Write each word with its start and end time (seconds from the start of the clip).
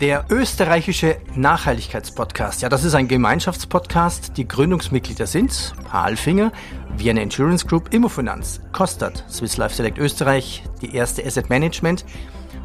Der 0.00 0.24
österreichische 0.30 1.18
Nachhaltigkeitspodcast. 1.34 2.62
Ja, 2.62 2.70
das 2.70 2.84
ist 2.84 2.94
ein 2.94 3.06
Gemeinschaftspodcast. 3.06 4.34
Die 4.38 4.48
Gründungsmitglieder 4.48 5.26
sind 5.26 5.74
Halfinger, 5.92 6.52
Vienna 6.96 7.20
Insurance 7.20 7.66
Group, 7.66 7.92
Immofinanz, 7.92 8.62
Kostat, 8.72 9.26
Swiss 9.28 9.58
Life 9.58 9.74
Select 9.74 9.98
Österreich, 9.98 10.64
die 10.80 10.94
erste 10.94 11.22
Asset 11.26 11.50
Management. 11.50 12.06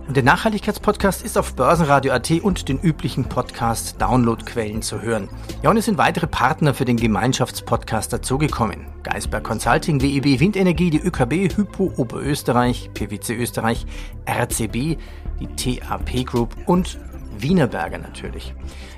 Und 0.07 0.15
der 0.15 0.23
Nachhaltigkeitspodcast 0.23 1.25
ist 1.25 1.37
auf 1.37 1.55
Börsenradio.at 1.55 2.31
und 2.41 2.69
den 2.69 2.79
üblichen 2.79 3.25
Podcast-Downloadquellen 3.25 4.81
zu 4.81 5.01
hören. 5.01 5.27
Ja, 5.61 5.71
und 5.71 5.75
es 5.75 5.85
sind 5.85 5.97
weitere 5.97 6.27
Partner 6.27 6.73
für 6.73 6.85
den 6.85 6.95
Gemeinschaftspodcast 6.95 8.13
dazugekommen. 8.13 8.87
Geisberg 9.03 9.43
Consulting, 9.43 10.01
WEB 10.01 10.39
Windenergie, 10.39 10.89
die 10.89 11.01
ÖKB, 11.01 11.57
Hypo 11.57 11.91
Oberösterreich, 11.97 12.91
PwC 12.93 13.35
Österreich, 13.35 13.85
RCB, 14.25 14.97
die 15.41 15.47
TAP 15.57 16.25
Group 16.25 16.55
und 16.65 16.97
Wienerberger 17.41 17.97
natürlich. 17.97 18.53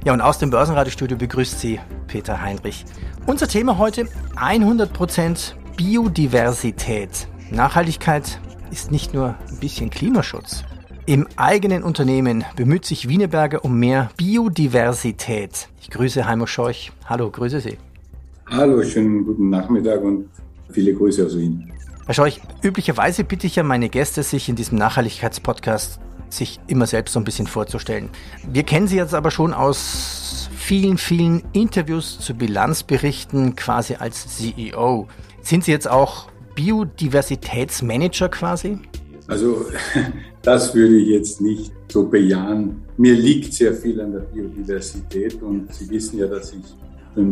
Ja, 0.05 0.14
und 0.14 0.22
aus 0.22 0.40
dem 0.40 0.50
Börsenradiostudio 0.50 1.18
begrüßt 1.18 1.59
Sie 1.59 1.80
Peter 2.08 2.41
Heinrich. 2.41 2.86
Unser 3.26 3.48
Thema 3.48 3.78
heute 3.78 4.08
100% 4.36 5.54
Biodiversität. 5.76 7.28
Nachhaltigkeit 7.52 8.40
ist 8.72 8.92
nicht 8.92 9.14
nur 9.14 9.36
ein 9.50 9.59
bisschen 9.59 9.90
Klimaschutz. 9.90 10.64
Im 11.05 11.28
eigenen 11.38 11.84
Unternehmen 11.84 12.44
bemüht 12.55 12.86
sich 12.86 13.08
Wienerberger 13.08 13.64
um 13.64 13.80
mehr 13.80 14.09
Biodiversität. 14.17 15.70
Ich 15.80 15.89
grüße 15.89 16.26
Heimo 16.28 16.48
Scheuch. 16.48 16.92
Hallo, 17.06 17.31
grüße 17.31 17.61
Sie. 17.61 17.78
Hallo, 18.50 18.83
schönen 18.83 19.26
guten 19.26 19.50
Nachmittag 19.50 20.02
und 20.02 20.30
viele 20.70 20.94
Grüße 20.94 21.26
aus 21.26 21.38
Wien. 21.38 21.72
Herr 22.06 22.14
Scheuch, 22.14 22.42
üblicherweise 22.64 23.23
bitte 23.23 23.48
ich 23.48 23.58
ja 23.58 23.64
meine 23.64 23.89
Gäste, 23.89 24.23
sich 24.23 24.48
in 24.48 24.56
diesem 24.56 24.78
Nachhaltigkeitspodcast 24.78 26.00
sich 26.30 26.59
immer 26.67 26.86
selbst 26.86 27.14
so 27.14 27.20
ein 27.20 27.23
bisschen 27.23 27.47
vorzustellen. 27.47 28.09
Wir 28.52 28.64
kennen 28.64 28.88
Sie 28.88 28.97
jetzt 28.97 29.14
aber 29.14 29.31
schon 29.31 29.53
aus 29.53 30.50
vielen, 30.56 30.97
vielen 30.97 31.44
Interviews 31.53 32.20
zu 32.20 32.33
Bilanzberichten 32.33 33.56
quasi 33.56 33.95
als 33.95 34.38
CEO. 34.38 35.08
Sind 35.42 35.64
Sie 35.64 35.72
jetzt 35.72 35.89
auch 35.89 36.28
Biodiversitätsmanager 36.55 38.30
quasi? 38.30 38.80
Also 39.28 39.66
das 40.42 40.73
würde 40.75 40.98
ich 40.98 41.08
jetzt 41.08 41.42
nicht 41.42 41.72
so 41.89 42.08
bejahen. 42.08 42.83
Mir 42.98 43.14
liegt 43.14 43.53
sehr 43.53 43.73
viel 43.73 44.02
an 44.02 44.11
der 44.11 44.20
Biodiversität 44.20 45.42
und 45.42 45.73
Sie 45.73 45.89
wissen 45.89 46.20
ja, 46.20 46.28
dass 46.28 46.52
ich 46.52 46.64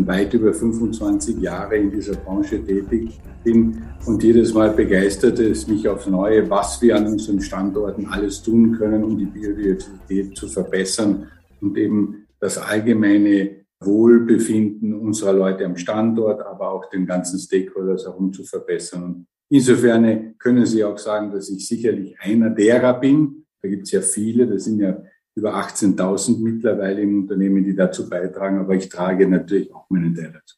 weit 0.08 0.34
über 0.34 0.54
25 0.54 1.40
Jahre 1.40 1.78
in 1.78 1.92
dieser 1.92 2.16
Branche 2.16 2.64
tätig 2.64 3.20
bin 3.44 3.84
und 4.06 4.24
jedes 4.24 4.54
Mal 4.54 4.72
begeistert 4.72 5.40
es 5.40 5.68
mich 5.68 5.88
aufs 5.88 6.08
Neue, 6.08 6.50
was 6.50 6.82
wir 6.82 6.96
an 6.96 7.08
unseren 7.08 7.42
Standorten 7.42 8.08
alles 8.08 8.42
tun 8.42 8.74
können, 8.78 9.04
um 9.04 9.18
die 9.18 9.26
Biodiversität 9.26 10.36
zu 10.36 10.48
verbessern 10.48 11.28
und 11.62 11.78
eben 11.78 12.26
das 12.40 12.58
allgemeine 12.58 13.66
Wohlbefinden 13.80 14.94
unserer 14.94 15.34
Leute 15.34 15.66
am 15.66 15.78
Standort, 15.78 16.42
aber 16.42 16.72
auch 16.72 16.90
den 16.90 17.06
ganzen 17.06 17.40
Stakeholders 17.40 18.06
herum 18.06 18.34
zu 18.34 18.44
verbessern. 18.44 19.28
Insofern 19.50 20.36
können 20.40 20.66
Sie 20.66 20.84
auch 20.84 20.98
sagen, 20.98 21.32
dass 21.32 21.50
ich 21.50 21.68
sicherlich 21.68 22.20
einer 22.20 22.50
derer 22.50 23.00
bin. 23.00 23.46
Da 23.62 23.70
gibt 23.70 23.84
es 23.84 23.92
ja 23.92 24.02
viele, 24.02 24.48
das 24.48 24.66
sind 24.66 24.80
ja 24.80 24.98
über 25.36 25.56
18.000 25.56 26.40
mittlerweile 26.40 27.02
im 27.02 27.22
Unternehmen, 27.22 27.64
die 27.64 27.76
dazu 27.76 28.10
beitragen, 28.10 28.60
aber 28.60 28.74
ich 28.74 28.90
trage 28.90 29.28
natürlich 29.28 29.74
auch 29.74 29.90
meinen 29.90 30.16
Teil 30.16 30.32
dazu. 30.32 30.56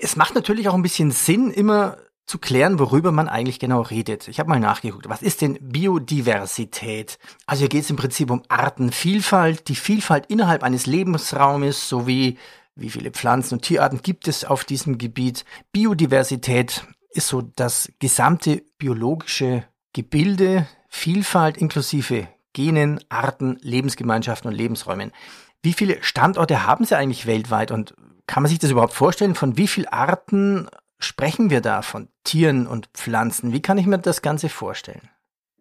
Es 0.00 0.16
macht 0.16 0.34
natürlich 0.34 0.68
auch 0.68 0.74
ein 0.74 0.82
bisschen 0.82 1.10
Sinn, 1.10 1.50
immer 1.50 1.96
zu 2.26 2.38
klären, 2.38 2.78
worüber 2.78 3.12
man 3.12 3.28
eigentlich 3.28 3.58
genau 3.58 3.82
redet. 3.82 4.28
Ich 4.28 4.38
habe 4.38 4.48
mal 4.48 4.60
nachgeguckt. 4.60 5.08
Was 5.08 5.22
ist 5.22 5.42
denn 5.42 5.58
Biodiversität? 5.60 7.18
Also 7.46 7.60
hier 7.60 7.68
geht 7.68 7.84
es 7.84 7.90
im 7.90 7.96
Prinzip 7.96 8.30
um 8.30 8.42
Artenvielfalt, 8.48 9.68
die 9.68 9.74
Vielfalt 9.74 10.26
innerhalb 10.26 10.62
eines 10.62 10.86
Lebensraumes 10.86 11.88
sowie 11.88 12.38
wie 12.76 12.90
viele 12.90 13.10
Pflanzen 13.10 13.54
und 13.54 13.62
Tierarten 13.62 14.00
gibt 14.02 14.26
es 14.26 14.44
auf 14.44 14.64
diesem 14.64 14.98
Gebiet. 14.98 15.44
Biodiversität 15.72 16.84
ist 17.10 17.28
so 17.28 17.42
das 17.42 17.92
gesamte 18.00 18.62
biologische 18.78 19.64
Gebilde, 19.92 20.66
Vielfalt 20.88 21.56
inklusive 21.56 22.28
Genen, 22.54 23.00
Arten, 23.10 23.58
Lebensgemeinschaften 23.60 24.50
und 24.50 24.56
Lebensräumen. 24.56 25.12
Wie 25.62 25.74
viele 25.74 26.02
Standorte 26.02 26.66
haben 26.66 26.86
Sie 26.86 26.96
eigentlich 26.96 27.26
weltweit 27.26 27.70
und 27.70 27.94
kann 28.26 28.42
man 28.42 28.48
sich 28.48 28.58
das 28.58 28.70
überhaupt 28.70 28.94
vorstellen? 28.94 29.34
Von 29.34 29.58
wie 29.58 29.66
vielen 29.66 29.88
Arten 29.88 30.68
sprechen 30.98 31.50
wir 31.50 31.60
da? 31.60 31.82
Von 31.82 32.08
Tieren 32.24 32.66
und 32.66 32.88
Pflanzen? 32.94 33.52
Wie 33.52 33.60
kann 33.60 33.76
ich 33.76 33.86
mir 33.86 33.98
das 33.98 34.22
Ganze 34.22 34.48
vorstellen? 34.48 35.02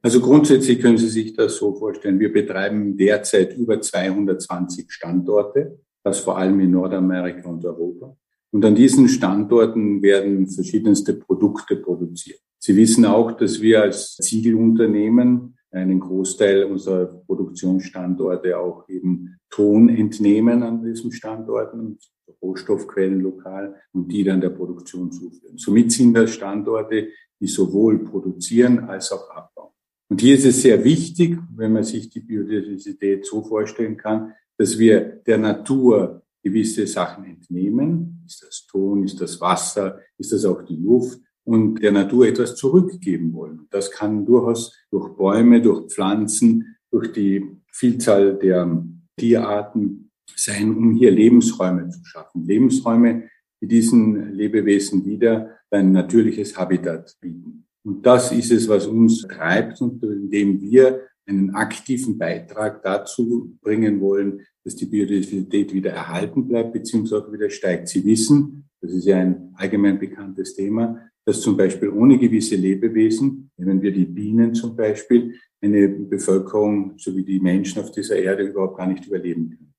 Also 0.01 0.19
grundsätzlich 0.19 0.81
können 0.81 0.97
Sie 0.97 1.09
sich 1.09 1.33
das 1.33 1.55
so 1.55 1.73
vorstellen. 1.75 2.19
Wir 2.19 2.31
betreiben 2.31 2.97
derzeit 2.97 3.55
über 3.55 3.79
220 3.79 4.91
Standorte, 4.91 5.79
das 6.03 6.19
vor 6.19 6.37
allem 6.37 6.59
in 6.59 6.71
Nordamerika 6.71 7.47
und 7.49 7.65
Europa. 7.65 8.15
Und 8.51 8.65
an 8.65 8.75
diesen 8.75 9.07
Standorten 9.07 10.01
werden 10.01 10.47
verschiedenste 10.47 11.13
Produkte 11.13 11.77
produziert. 11.77 12.39
Sie 12.59 12.75
wissen 12.75 13.05
auch, 13.05 13.31
dass 13.31 13.61
wir 13.61 13.81
als 13.81 14.15
Zielunternehmen 14.17 15.57
einen 15.73 15.99
Großteil 15.99 16.65
unserer 16.65 17.05
Produktionsstandorte 17.05 18.57
auch 18.57 18.87
eben 18.87 19.37
Ton 19.49 19.89
entnehmen 19.89 20.63
an 20.63 20.83
diesen 20.83 21.11
Standorten, 21.11 21.97
Rohstoffquellen 22.41 23.21
lokal 23.21 23.75
und 23.91 24.11
die 24.11 24.23
dann 24.23 24.41
der 24.41 24.49
Produktion 24.49 25.11
zuführen. 25.11 25.57
Somit 25.57 25.91
sind 25.91 26.13
das 26.13 26.31
Standorte, 26.31 27.09
die 27.39 27.47
sowohl 27.47 27.99
produzieren 27.99 28.79
als 28.79 29.11
auch 29.11 29.29
abbauen. 29.29 29.71
Und 30.09 30.21
hier 30.21 30.35
ist 30.35 30.45
es 30.45 30.61
sehr 30.61 30.83
wichtig, 30.83 31.37
wenn 31.55 31.73
man 31.73 31.83
sich 31.83 32.09
die 32.09 32.19
Biodiversität 32.19 33.25
so 33.25 33.43
vorstellen 33.43 33.97
kann, 33.97 34.33
dass 34.57 34.77
wir 34.77 34.99
der 35.25 35.37
Natur 35.37 36.21
gewisse 36.43 36.85
Sachen 36.85 37.25
entnehmen. 37.25 38.23
Ist 38.25 38.43
das 38.43 38.67
Ton, 38.67 39.03
ist 39.03 39.19
das 39.19 39.39
Wasser, 39.41 39.99
ist 40.17 40.31
das 40.31 40.45
auch 40.45 40.61
die 40.61 40.75
Luft? 40.75 41.19
Und 41.45 41.81
der 41.81 41.91
Natur 41.91 42.27
etwas 42.27 42.55
zurückgeben 42.55 43.33
wollen. 43.33 43.67
Das 43.69 43.91
kann 43.91 44.25
durchaus 44.25 44.77
durch 44.91 45.15
Bäume, 45.15 45.61
durch 45.61 45.91
Pflanzen, 45.91 46.77
durch 46.91 47.11
die 47.11 47.45
Vielzahl 47.71 48.37
der 48.37 48.85
Tierarten 49.17 50.11
sein, 50.35 50.75
um 50.75 50.91
hier 50.93 51.11
Lebensräume 51.11 51.89
zu 51.89 52.03
schaffen. 52.05 52.45
Lebensräume, 52.45 53.29
die 53.61 53.67
diesen 53.67 54.33
Lebewesen 54.33 55.05
wieder 55.05 55.57
ein 55.69 55.91
natürliches 55.91 56.57
Habitat 56.57 57.15
bieten. 57.19 57.65
Und 57.83 58.05
das 58.05 58.31
ist 58.31 58.51
es, 58.51 58.67
was 58.69 58.87
uns 58.87 59.21
treibt 59.23 59.81
und 59.81 60.01
indem 60.03 60.61
wir 60.61 61.01
einen 61.25 61.55
aktiven 61.55 62.17
Beitrag 62.17 62.83
dazu 62.83 63.57
bringen 63.61 63.99
wollen, 64.01 64.41
dass 64.63 64.75
die 64.75 64.85
Biodiversität 64.85 65.73
wieder 65.73 65.91
erhalten 65.91 66.47
bleibt, 66.47 66.73
beziehungsweise 66.73 67.31
wieder 67.31 67.49
steigt. 67.49 67.87
Sie 67.87 68.05
wissen, 68.05 68.69
das 68.81 68.91
ist 68.91 69.05
ja 69.05 69.17
ein 69.17 69.53
allgemein 69.55 69.99
bekanntes 69.99 70.55
Thema, 70.55 70.99
dass 71.25 71.41
zum 71.41 71.57
Beispiel 71.57 71.89
ohne 71.89 72.17
gewisse 72.17 72.55
Lebewesen, 72.55 73.51
nehmen 73.57 73.81
wir 73.81 73.91
die 73.91 74.05
Bienen 74.05 74.53
zum 74.53 74.75
Beispiel, 74.75 75.39
eine 75.61 75.87
Bevölkerung 75.87 76.97
sowie 76.97 77.23
die 77.23 77.39
Menschen 77.39 77.81
auf 77.81 77.91
dieser 77.91 78.17
Erde 78.17 78.43
überhaupt 78.43 78.77
gar 78.77 78.87
nicht 78.87 79.05
überleben 79.05 79.49
können. 79.49 79.73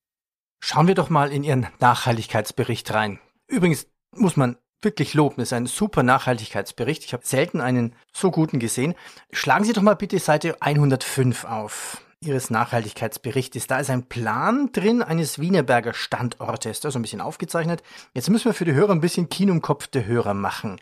Schauen 0.59 0.87
wir 0.87 0.95
doch 0.95 1.11
mal 1.11 1.31
in 1.31 1.43
Ihren 1.43 1.67
Nachhaltigkeitsbericht 1.79 2.91
rein. 2.93 3.19
Übrigens 3.47 3.87
muss 4.15 4.35
man 4.35 4.57
wirklich 4.81 5.13
loben, 5.13 5.41
es 5.41 5.49
ist 5.49 5.53
ein 5.53 5.67
super 5.67 6.03
Nachhaltigkeitsbericht. 6.03 7.05
Ich 7.05 7.13
habe 7.13 7.25
selten 7.25 7.61
einen 7.61 7.93
so 8.13 8.31
guten 8.31 8.59
gesehen. 8.59 8.95
Schlagen 9.31 9.63
Sie 9.63 9.73
doch 9.73 9.81
mal 9.81 9.95
bitte 9.95 10.17
Seite 10.19 10.61
105 10.61 11.45
auf. 11.45 12.01
Ihres 12.19 12.49
Nachhaltigkeitsberichtes. 12.49 13.67
Da 13.67 13.79
ist 13.79 13.89
ein 13.89 14.07
Plan 14.07 14.71
drin 14.71 15.03
eines 15.03 15.37
Wienerberger 15.39 15.93
Standortes. 15.93 16.79
Da 16.79 16.89
ist 16.89 16.95
ein 16.95 17.03
bisschen 17.03 17.21
aufgezeichnet. 17.21 17.83
Jetzt 18.13 18.29
müssen 18.29 18.45
wir 18.45 18.53
für 18.53 18.65
die 18.65 18.73
Hörer 18.73 18.93
ein 18.93 19.01
bisschen 19.01 19.29
Kino 19.29 19.53
im 19.53 19.61
Kopf 19.61 19.87
der 19.87 20.07
Hörer 20.07 20.33
machen. 20.33 20.77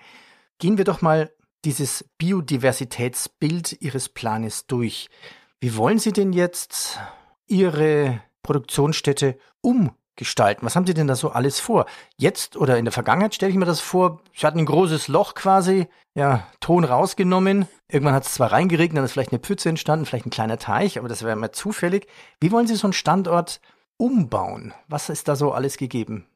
Gehen 0.59 0.77
wir 0.77 0.85
doch 0.85 1.01
mal 1.01 1.31
dieses 1.65 2.05
Biodiversitätsbild 2.17 3.81
Ihres 3.81 4.09
Planes 4.09 4.67
durch. 4.67 5.09
Wie 5.59 5.77
wollen 5.77 5.99
Sie 5.99 6.11
denn 6.11 6.33
jetzt 6.33 6.99
Ihre 7.47 8.21
Produktionsstätte 8.41 9.37
umgestalten? 9.61 10.65
Was 10.65 10.75
haben 10.75 10.85
Sie 10.85 10.93
denn 10.93 11.07
da 11.07 11.15
so 11.15 11.29
alles 11.29 11.59
vor? 11.59 11.85
Jetzt 12.17 12.57
oder 12.57 12.77
in 12.77 12.85
der 12.85 12.91
Vergangenheit 12.91 13.33
stelle 13.33 13.51
ich 13.51 13.57
mir 13.57 13.65
das 13.65 13.79
vor, 13.79 14.21
Sie 14.35 14.45
hatten 14.45 14.59
ein 14.59 14.65
großes 14.65 15.07
Loch 15.07 15.35
quasi, 15.35 15.87
ja, 16.15 16.45
Ton 16.59 16.83
rausgenommen. 16.83 17.67
Irgendwann 17.87 18.15
hat 18.15 18.25
es 18.25 18.33
zwar 18.33 18.51
reingeregnet, 18.51 18.97
dann 18.97 19.05
ist 19.05 19.13
vielleicht 19.13 19.31
eine 19.31 19.39
Pfütze 19.39 19.69
entstanden, 19.69 20.05
vielleicht 20.05 20.25
ein 20.25 20.31
kleiner 20.31 20.57
Teich, 20.57 20.97
aber 20.97 21.07
das 21.07 21.23
wäre 21.23 21.35
mal 21.35 21.51
zufällig. 21.51 22.07
Wie 22.41 22.51
wollen 22.51 22.67
Sie 22.67 22.75
so 22.75 22.87
einen 22.87 22.93
Standort 22.93 23.61
umbauen? 23.97 24.73
Was 24.87 25.09
ist 25.09 25.29
da 25.29 25.35
so 25.35 25.53
alles 25.53 25.77
gegeben? 25.77 26.27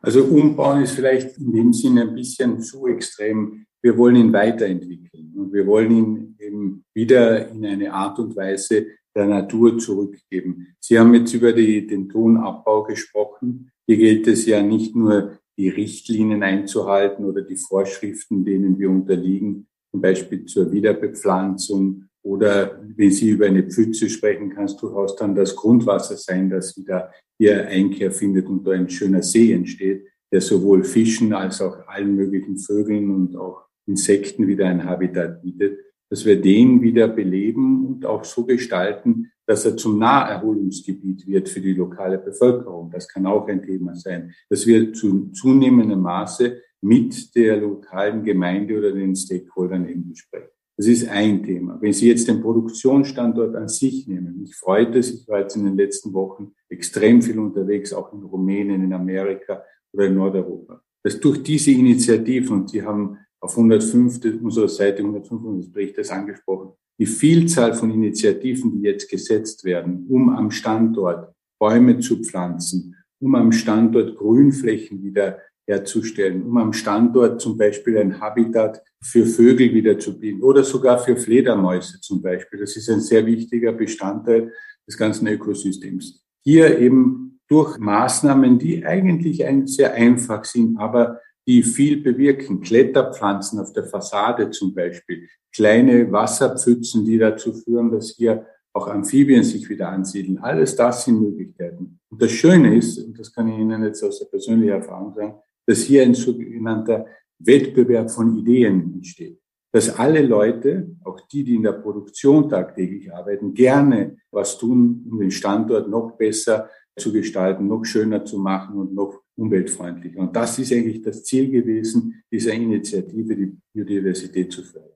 Also 0.00 0.24
umbauen 0.24 0.82
ist 0.82 0.92
vielleicht 0.92 1.38
in 1.38 1.52
dem 1.52 1.72
Sinne 1.72 2.02
ein 2.02 2.14
bisschen 2.14 2.60
zu 2.60 2.86
extrem. 2.86 3.66
Wir 3.82 3.96
wollen 3.96 4.16
ihn 4.16 4.32
weiterentwickeln 4.32 5.32
und 5.36 5.52
wir 5.52 5.66
wollen 5.66 5.90
ihn 5.90 6.36
eben 6.38 6.84
wieder 6.94 7.48
in 7.48 7.64
eine 7.64 7.92
Art 7.92 8.18
und 8.18 8.36
Weise 8.36 8.86
der 9.14 9.26
Natur 9.26 9.78
zurückgeben. 9.78 10.68
Sie 10.78 10.98
haben 10.98 11.14
jetzt 11.14 11.32
über 11.32 11.52
die, 11.52 11.86
den 11.86 12.08
Tonabbau 12.08 12.84
gesprochen. 12.84 13.70
Hier 13.86 13.96
gilt 13.96 14.26
es 14.26 14.46
ja 14.46 14.62
nicht 14.62 14.94
nur, 14.94 15.38
die 15.58 15.70
Richtlinien 15.70 16.42
einzuhalten 16.42 17.24
oder 17.24 17.40
die 17.42 17.56
Vorschriften, 17.56 18.44
denen 18.44 18.78
wir 18.78 18.90
unterliegen, 18.90 19.66
zum 19.90 20.02
Beispiel 20.02 20.44
zur 20.44 20.70
Wiederbepflanzung 20.70 22.04
Oder 22.26 22.80
wenn 22.96 23.12
Sie 23.12 23.30
über 23.30 23.46
eine 23.46 23.62
Pfütze 23.62 24.10
sprechen, 24.10 24.50
kann 24.50 24.64
es 24.64 24.76
durchaus 24.76 25.14
dann 25.14 25.36
das 25.36 25.54
Grundwasser 25.54 26.16
sein, 26.16 26.50
das 26.50 26.76
wieder 26.76 27.12
hier 27.38 27.68
Einkehr 27.68 28.10
findet 28.10 28.48
und 28.48 28.66
da 28.66 28.72
ein 28.72 28.90
schöner 28.90 29.22
See 29.22 29.52
entsteht, 29.52 30.08
der 30.32 30.40
sowohl 30.40 30.82
Fischen 30.82 31.32
als 31.32 31.62
auch 31.62 31.86
allen 31.86 32.16
möglichen 32.16 32.58
Vögeln 32.58 33.10
und 33.10 33.36
auch 33.36 33.66
Insekten 33.86 34.48
wieder 34.48 34.66
ein 34.66 34.84
Habitat 34.84 35.40
bietet, 35.40 35.78
dass 36.10 36.24
wir 36.24 36.40
den 36.42 36.82
wieder 36.82 37.06
beleben 37.06 37.86
und 37.86 38.04
auch 38.04 38.24
so 38.24 38.44
gestalten, 38.44 39.30
dass 39.46 39.64
er 39.64 39.76
zum 39.76 40.00
Naherholungsgebiet 40.00 41.28
wird 41.28 41.48
für 41.48 41.60
die 41.60 41.74
lokale 41.74 42.18
Bevölkerung. 42.18 42.90
Das 42.90 43.06
kann 43.06 43.26
auch 43.26 43.46
ein 43.46 43.62
Thema 43.62 43.94
sein, 43.94 44.32
dass 44.50 44.66
wir 44.66 44.92
zu 44.92 45.30
zunehmendem 45.30 46.00
Maße 46.00 46.60
mit 46.80 47.36
der 47.36 47.58
lokalen 47.58 48.24
Gemeinde 48.24 48.78
oder 48.78 48.90
den 48.90 49.14
Stakeholdern 49.14 49.88
eben 49.88 50.08
besprechen. 50.08 50.55
Das 50.76 50.86
ist 50.86 51.08
ein 51.08 51.42
Thema. 51.42 51.78
Wenn 51.80 51.92
Sie 51.94 52.08
jetzt 52.08 52.28
den 52.28 52.42
Produktionsstandort 52.42 53.56
an 53.56 53.68
sich 53.68 54.06
nehmen, 54.06 54.38
mich 54.38 54.54
freut 54.54 54.94
es, 54.94 55.12
ich 55.12 55.26
war 55.26 55.40
jetzt 55.40 55.56
in 55.56 55.64
den 55.64 55.76
letzten 55.76 56.12
Wochen 56.12 56.52
extrem 56.68 57.22
viel 57.22 57.38
unterwegs, 57.38 57.94
auch 57.94 58.12
in 58.12 58.22
Rumänien, 58.22 58.84
in 58.84 58.92
Amerika 58.92 59.62
oder 59.92 60.06
in 60.06 60.14
Nordeuropa, 60.14 60.82
dass 61.02 61.18
durch 61.18 61.42
diese 61.42 61.70
Initiativen, 61.70 62.60
und 62.60 62.70
Sie 62.70 62.82
haben 62.82 63.18
auf 63.40 63.56
105 63.56 64.42
unserer 64.42 64.68
Seite 64.68 64.98
105 64.98 65.42
unseres 65.44 65.72
Berichtes 65.72 66.10
angesprochen, 66.10 66.72
die 66.98 67.06
Vielzahl 67.06 67.72
von 67.74 67.90
Initiativen, 67.90 68.72
die 68.72 68.82
jetzt 68.82 69.08
gesetzt 69.10 69.64
werden, 69.64 70.06
um 70.08 70.28
am 70.28 70.50
Standort 70.50 71.34
Bäume 71.58 72.00
zu 72.00 72.22
pflanzen, 72.22 72.96
um 73.18 73.34
am 73.34 73.52
Standort 73.52 74.16
Grünflächen 74.16 75.02
wieder 75.02 75.38
herzustellen, 75.66 76.42
um 76.44 76.56
am 76.58 76.72
Standort 76.72 77.40
zum 77.40 77.56
Beispiel 77.56 77.98
ein 77.98 78.20
Habitat 78.20 78.82
für 79.02 79.26
Vögel 79.26 79.74
wieder 79.74 79.98
zu 79.98 80.18
bieten 80.18 80.42
oder 80.42 80.62
sogar 80.64 80.98
für 80.98 81.16
Fledermäuse 81.16 82.00
zum 82.00 82.22
Beispiel. 82.22 82.60
Das 82.60 82.76
ist 82.76 82.88
ein 82.88 83.00
sehr 83.00 83.26
wichtiger 83.26 83.72
Bestandteil 83.72 84.52
des 84.86 84.96
ganzen 84.96 85.26
Ökosystems. 85.26 86.24
Hier 86.44 86.78
eben 86.78 87.40
durch 87.48 87.78
Maßnahmen, 87.78 88.58
die 88.58 88.84
eigentlich 88.84 89.44
sehr 89.66 89.94
einfach 89.94 90.44
sind, 90.44 90.78
aber 90.78 91.20
die 91.46 91.62
viel 91.62 92.02
bewirken. 92.02 92.60
Kletterpflanzen 92.60 93.60
auf 93.60 93.72
der 93.72 93.84
Fassade 93.84 94.50
zum 94.50 94.74
Beispiel, 94.74 95.28
kleine 95.52 96.10
Wasserpfützen, 96.10 97.04
die 97.04 97.18
dazu 97.18 97.52
führen, 97.52 97.90
dass 97.90 98.10
hier 98.16 98.46
auch 98.72 98.88
Amphibien 98.88 99.42
sich 99.42 99.68
wieder 99.68 99.88
ansiedeln. 99.88 100.38
Alles 100.38 100.76
das 100.76 101.04
sind 101.04 101.20
Möglichkeiten. 101.20 101.98
Und 102.10 102.20
das 102.20 102.30
Schöne 102.30 102.76
ist, 102.76 102.98
und 102.98 103.18
das 103.18 103.32
kann 103.32 103.48
ich 103.48 103.58
Ihnen 103.58 103.82
jetzt 103.84 104.02
aus 104.02 104.18
der 104.18 104.26
persönlichen 104.26 104.74
Erfahrung 104.74 105.14
sagen, 105.14 105.34
dass 105.66 105.82
hier 105.82 106.02
ein 106.02 106.14
sogenannter 106.14 107.06
Wettbewerb 107.38 108.10
von 108.10 108.36
Ideen 108.38 108.94
entsteht. 108.94 109.40
Dass 109.72 109.98
alle 109.98 110.22
Leute, 110.22 110.96
auch 111.04 111.20
die, 111.28 111.44
die 111.44 111.56
in 111.56 111.64
der 111.64 111.72
Produktion 111.72 112.48
tagtäglich 112.48 113.12
arbeiten, 113.12 113.52
gerne 113.52 114.16
was 114.30 114.56
tun, 114.58 115.04
um 115.10 115.18
den 115.18 115.30
Standort 115.30 115.90
noch 115.90 116.12
besser 116.12 116.70
zu 116.98 117.12
gestalten, 117.12 117.66
noch 117.66 117.84
schöner 117.84 118.24
zu 118.24 118.38
machen 118.38 118.78
und 118.78 118.94
noch 118.94 119.20
umweltfreundlicher. 119.36 120.18
Und 120.18 120.34
das 120.34 120.58
ist 120.58 120.72
eigentlich 120.72 121.02
das 121.02 121.24
Ziel 121.24 121.50
gewesen, 121.50 122.22
dieser 122.32 122.54
Initiative, 122.54 123.36
die 123.36 123.58
Biodiversität 123.74 124.50
zu 124.50 124.62
fördern. 124.62 124.92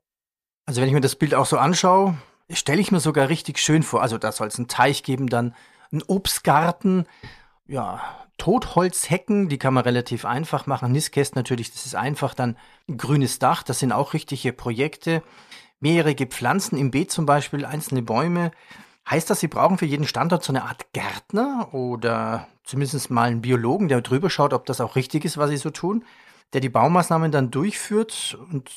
Also 0.66 0.80
wenn 0.80 0.88
ich 0.88 0.94
mir 0.94 1.00
das 1.02 1.16
Bild 1.16 1.34
auch 1.34 1.46
so 1.46 1.58
anschaue, 1.58 2.16
stelle 2.50 2.80
ich 2.80 2.90
mir 2.90 3.00
sogar 3.00 3.28
richtig 3.28 3.58
schön 3.58 3.82
vor. 3.82 4.02
Also 4.02 4.16
da 4.16 4.32
soll 4.32 4.48
es 4.48 4.56
einen 4.56 4.68
Teich 4.68 5.02
geben, 5.02 5.28
dann 5.28 5.54
einen 5.92 6.02
Obstgarten, 6.06 7.04
ja, 7.70 8.00
Totholzhecken, 8.36 9.48
die 9.48 9.58
kann 9.58 9.74
man 9.74 9.84
relativ 9.84 10.24
einfach 10.24 10.66
machen. 10.66 10.92
Nistkästen 10.92 11.38
natürlich, 11.38 11.72
das 11.72 11.86
ist 11.86 11.94
einfach. 11.94 12.34
Dann 12.34 12.56
grünes 12.96 13.38
Dach, 13.38 13.62
das 13.62 13.78
sind 13.78 13.92
auch 13.92 14.12
richtige 14.12 14.52
Projekte. 14.52 15.22
Mehrjährige 15.78 16.26
Pflanzen 16.26 16.76
im 16.76 16.90
Beet 16.90 17.12
zum 17.12 17.26
Beispiel, 17.26 17.64
einzelne 17.64 18.02
Bäume. 18.02 18.50
Heißt 19.08 19.30
das, 19.30 19.40
Sie 19.40 19.48
brauchen 19.48 19.78
für 19.78 19.86
jeden 19.86 20.06
Standort 20.06 20.42
so 20.42 20.52
eine 20.52 20.64
Art 20.64 20.92
Gärtner 20.92 21.72
oder 21.72 22.48
zumindest 22.64 23.10
mal 23.10 23.28
einen 23.28 23.40
Biologen, 23.40 23.88
der 23.88 24.00
drüber 24.00 24.30
schaut, 24.30 24.52
ob 24.52 24.66
das 24.66 24.80
auch 24.80 24.96
richtig 24.96 25.24
ist, 25.24 25.38
was 25.38 25.50
Sie 25.50 25.56
so 25.56 25.70
tun, 25.70 26.04
der 26.52 26.60
die 26.60 26.68
Baumaßnahmen 26.68 27.30
dann 27.30 27.50
durchführt 27.50 28.36
und 28.50 28.70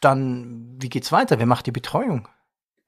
dann, 0.00 0.76
wie 0.80 0.88
geht's 0.88 1.12
weiter? 1.12 1.38
Wer 1.38 1.46
macht 1.46 1.66
die 1.66 1.72
Betreuung? 1.72 2.28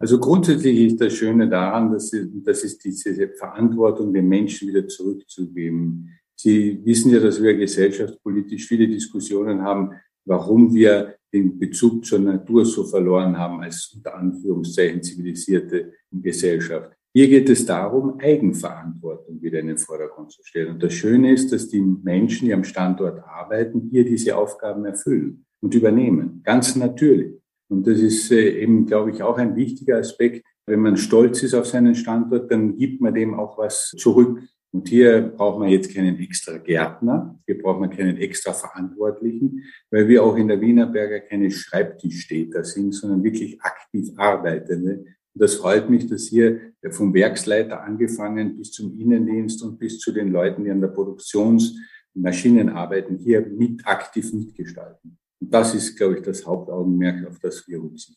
Also 0.01 0.19
grundsätzlich 0.19 0.81
ist 0.81 1.01
das 1.01 1.13
Schöne 1.13 1.47
daran, 1.47 1.93
dass 1.93 2.11
das 2.43 2.65
ist 2.65 2.83
diese 2.83 3.29
Verantwortung 3.37 4.15
den 4.15 4.29
Menschen 4.29 4.69
wieder 4.69 4.89
zurückzugeben. 4.89 6.09
Sie 6.35 6.81
wissen 6.85 7.13
ja, 7.13 7.21
dass 7.21 7.43
wir 7.43 7.55
gesellschaftspolitisch 7.55 8.67
viele 8.67 8.89
Diskussionen 8.89 9.61
haben, 9.61 9.91
warum 10.25 10.75
wir 10.75 11.17
den 11.35 11.59
Bezug 11.59 12.07
zur 12.07 12.19
Natur 12.19 12.65
so 12.65 12.85
verloren 12.85 13.37
haben 13.37 13.61
als 13.61 13.93
unter 13.95 14.17
Anführungszeichen 14.17 15.03
zivilisierte 15.03 15.93
Gesellschaft. 16.11 16.93
Hier 17.13 17.29
geht 17.29 17.51
es 17.51 17.67
darum, 17.67 18.19
Eigenverantwortung 18.21 19.43
wieder 19.43 19.61
in 19.61 19.67
den 19.67 19.79
Vordergrund 19.79 20.33
zu 20.33 20.43
stellen. 20.45 20.75
Und 20.75 20.83
das 20.83 20.95
Schöne 20.95 21.33
ist, 21.33 21.53
dass 21.53 21.69
die 21.69 21.83
Menschen, 21.83 22.47
die 22.47 22.55
am 22.55 22.65
Standort 22.65 23.23
arbeiten, 23.25 23.89
hier 23.91 24.05
diese 24.05 24.35
Aufgaben 24.35 24.87
erfüllen 24.87 25.45
und 25.61 25.75
übernehmen. 25.75 26.41
Ganz 26.43 26.75
natürlich. 26.75 27.40
Und 27.71 27.87
das 27.87 28.01
ist 28.01 28.31
äh, 28.33 28.63
eben, 28.63 28.85
glaube 28.85 29.11
ich, 29.13 29.23
auch 29.23 29.39
ein 29.39 29.55
wichtiger 29.55 29.99
Aspekt. 29.99 30.45
Wenn 30.67 30.81
man 30.81 30.97
stolz 30.97 31.43
ist 31.43 31.55
auf 31.55 31.67
seinen 31.67 31.95
Standort, 31.95 32.51
dann 32.51 32.77
gibt 32.77 33.01
man 33.01 33.15
dem 33.15 33.35
auch 33.35 33.57
was 33.59 33.93
zurück. 33.97 34.41
Und 34.73 34.89
hier 34.89 35.23
braucht 35.37 35.59
man 35.59 35.69
jetzt 35.69 35.93
keinen 35.93 36.19
extra 36.21 36.59
Gärtner, 36.59 37.39
hier 37.47 37.61
braucht 37.61 37.81
man 37.81 37.91
keinen 37.91 38.17
extra 38.19 38.53
Verantwortlichen, 38.53 39.65
weil 39.91 40.07
wir 40.07 40.23
auch 40.23 40.37
in 40.37 40.47
der 40.47 40.61
Wienerberger 40.61 41.21
keine 41.21 41.51
Schreibtischstädter 41.51 42.63
sind, 42.63 42.93
sondern 42.93 43.25
wirklich 43.25 43.61
aktiv 43.63 44.11
Arbeitende. 44.17 44.99
Und 45.33 45.43
das 45.43 45.57
freut 45.57 45.91
mich, 45.91 46.07
dass 46.07 46.27
hier 46.27 46.61
vom 46.91 47.13
Werksleiter 47.15 47.83
angefangen 47.83 48.57
bis 48.57 48.71
zum 48.71 48.97
Innendienst 48.99 49.63
und 49.63 49.79
bis 49.79 49.99
zu 49.99 50.13
den 50.13 50.31
Leuten, 50.31 50.65
die 50.65 50.71
an 50.71 50.81
der 50.81 50.89
Produktionsmaschinen 50.89 52.69
arbeiten, 52.69 53.19
hier 53.19 53.45
mit 53.47 53.85
aktiv 53.87 54.33
mitgestalten. 54.33 55.19
Und 55.41 55.53
das 55.55 55.75
ist, 55.75 55.97
glaube 55.97 56.17
ich, 56.17 56.23
das 56.23 56.47
Hauptaugenmerk, 56.47 57.27
auf 57.29 57.39
das 57.39 57.67
wir 57.67 57.83
uns 57.83 58.15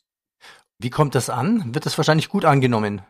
Wie 0.80 0.90
kommt 0.90 1.16
das 1.16 1.30
an? 1.30 1.74
Wird 1.74 1.86
das 1.86 1.98
wahrscheinlich 1.98 2.30
gut 2.30 2.46
angenommen? 2.46 3.02